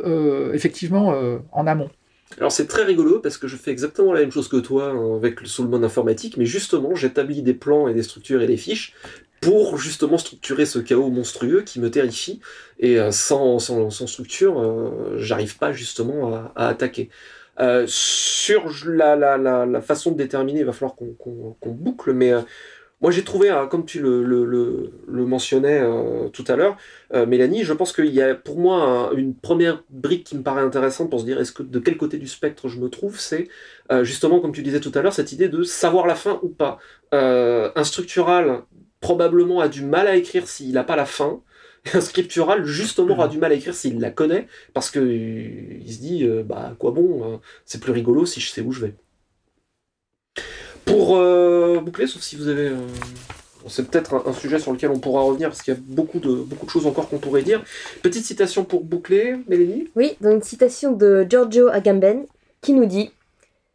effectivement, 0.52 1.14
en 1.52 1.66
amont. 1.66 1.90
Alors 2.36 2.52
c'est 2.52 2.66
très 2.66 2.84
rigolo 2.84 3.20
parce 3.20 3.38
que 3.38 3.48
je 3.48 3.56
fais 3.56 3.70
exactement 3.70 4.12
la 4.12 4.20
même 4.20 4.30
chose 4.30 4.48
que 4.48 4.58
toi 4.58 4.90
hein, 4.90 5.16
avec 5.16 5.40
le 5.40 5.46
Soulmon 5.46 5.82
informatique, 5.82 6.36
mais 6.36 6.46
justement 6.46 6.94
j'établis 6.94 7.42
des 7.42 7.54
plans 7.54 7.88
et 7.88 7.94
des 7.94 8.02
structures 8.02 8.42
et 8.42 8.46
des 8.46 8.56
fiches 8.56 8.94
pour 9.40 9.78
justement 9.78 10.18
structurer 10.18 10.66
ce 10.66 10.78
chaos 10.78 11.10
monstrueux 11.10 11.62
qui 11.62 11.80
me 11.80 11.90
terrifie 11.90 12.40
et 12.78 12.98
euh, 12.98 13.12
sans, 13.12 13.58
sans, 13.58 13.90
structure 13.90 15.16
j'arrive 15.16 15.56
pas 15.58 15.72
justement 15.72 16.52
à, 16.54 16.68
attaquer. 16.68 17.08
sur 17.86 18.70
la, 18.86 19.16
la, 19.16 19.38
la, 19.66 19.80
façon 19.80 20.12
de 20.12 20.16
déterminer, 20.16 20.60
il 20.60 20.66
va 20.66 20.72
falloir 20.72 20.96
qu'on 20.96 21.70
boucle, 21.72 22.12
mais 22.12 22.32
moi, 23.00 23.12
j'ai 23.12 23.22
trouvé, 23.22 23.48
hein, 23.48 23.68
comme 23.70 23.84
tu 23.86 24.00
le, 24.00 24.24
le, 24.24 24.44
le, 25.06 25.26
mentionnais 25.26 25.78
euh, 25.80 26.28
tout 26.30 26.44
à 26.48 26.56
l'heure, 26.56 26.76
euh, 27.14 27.26
Mélanie, 27.26 27.62
je 27.62 27.72
pense 27.72 27.92
qu'il 27.92 28.06
y 28.06 28.20
a 28.20 28.34
pour 28.34 28.58
moi 28.58 29.12
une 29.16 29.36
première 29.36 29.84
brique 29.88 30.24
qui 30.24 30.36
me 30.36 30.42
paraît 30.42 30.62
intéressante 30.62 31.08
pour 31.08 31.20
se 31.20 31.24
dire 31.24 31.40
est-ce 31.40 31.52
que 31.52 31.62
de 31.62 31.78
quel 31.78 31.96
côté 31.96 32.18
du 32.18 32.26
spectre 32.26 32.66
je 32.68 32.80
me 32.80 32.88
trouve, 32.88 33.20
c'est 33.20 33.48
euh, 33.92 34.02
justement, 34.02 34.40
comme 34.40 34.52
tu 34.52 34.62
disais 34.62 34.80
tout 34.80 34.90
à 34.96 35.02
l'heure, 35.02 35.12
cette 35.12 35.30
idée 35.30 35.48
de 35.48 35.62
savoir 35.62 36.06
la 36.06 36.16
fin 36.16 36.40
ou 36.42 36.48
pas. 36.48 36.78
un 37.12 37.84
structural 37.84 38.62
probablement 39.00 39.60
a 39.60 39.68
du 39.68 39.84
mal 39.84 40.08
à 40.08 40.16
écrire 40.16 40.48
s'il 40.48 40.72
n'a 40.72 40.84
pas 40.84 40.96
la 40.96 41.06
fin. 41.06 41.40
Et 41.86 41.96
un 41.96 42.00
scriptural, 42.00 42.64
justement, 42.64 43.14
aura 43.14 43.28
du 43.28 43.38
mal 43.38 43.52
à 43.52 43.54
écrire 43.54 43.74
s'il 43.74 44.00
la 44.00 44.10
connaît, 44.10 44.48
parce 44.74 44.90
que 44.90 44.98
il 45.00 45.92
se 45.92 46.00
dit, 46.00 46.28
bah, 46.44 46.74
quoi 46.78 46.90
bon, 46.90 47.40
c'est 47.64 47.80
plus 47.80 47.92
rigolo 47.92 48.26
si 48.26 48.40
je 48.40 48.50
sais 48.50 48.60
où 48.62 48.72
je 48.72 48.80
vais. 48.86 48.94
Pour 50.88 51.16
euh, 51.16 51.80
boucler, 51.80 52.06
sauf 52.06 52.22
si 52.22 52.36
vous 52.36 52.48
avez. 52.48 52.68
Euh, 52.68 52.78
c'est 53.68 53.88
peut-être 53.90 54.22
un, 54.26 54.32
sujet 54.32 54.58
sur 54.58 54.72
lequel 54.72 54.90
on 54.90 54.98
pourra 54.98 55.20
revenir 55.22 55.50
parce 55.50 55.60
qu'il 55.60 55.74
y 55.74 55.76
a 55.76 55.80
beaucoup 55.86 56.20
de, 56.20 56.30
beaucoup 56.30 56.64
de 56.64 56.70
choses 56.70 56.86
encore 56.86 57.08
qu'on 57.08 57.18
pourrait 57.18 57.42
dire. 57.42 57.62
Petite 58.02 58.24
citation 58.24 58.64
pour 58.64 58.82
boucler, 58.82 59.36
Mélanie 59.48 59.88
Oui, 59.94 60.16
donc 60.20 60.36
une 60.36 60.42
citation 60.42 60.92
de 60.92 61.26
Giorgio 61.28 61.68
Agamben 61.68 62.24
qui 62.62 62.72
nous 62.72 62.86
dit 62.86 63.10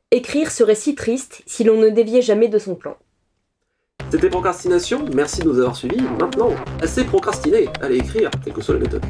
Écrire 0.10 0.52
serait 0.52 0.76
si 0.76 0.96
triste 0.96 1.44
si 1.46 1.64
l'on 1.64 1.78
ne 1.78 1.90
déviait 1.90 2.22
jamais 2.22 2.48
de 2.48 2.58
son 2.58 2.76
plan. 2.76 2.98
C'était 4.10 4.30
Procrastination, 4.30 5.06
merci 5.14 5.42
de 5.42 5.50
nous 5.50 5.60
avoir 5.60 5.76
suivis. 5.76 6.02
Maintenant, 6.20 6.52
assez 6.82 7.04
procrastiné, 7.04 7.68
allez 7.82 7.98
écrire, 7.98 8.30
quelle 8.44 8.54
que 8.54 8.62
soit 8.62 8.76
la 8.76 8.82
méthode. 8.82 9.04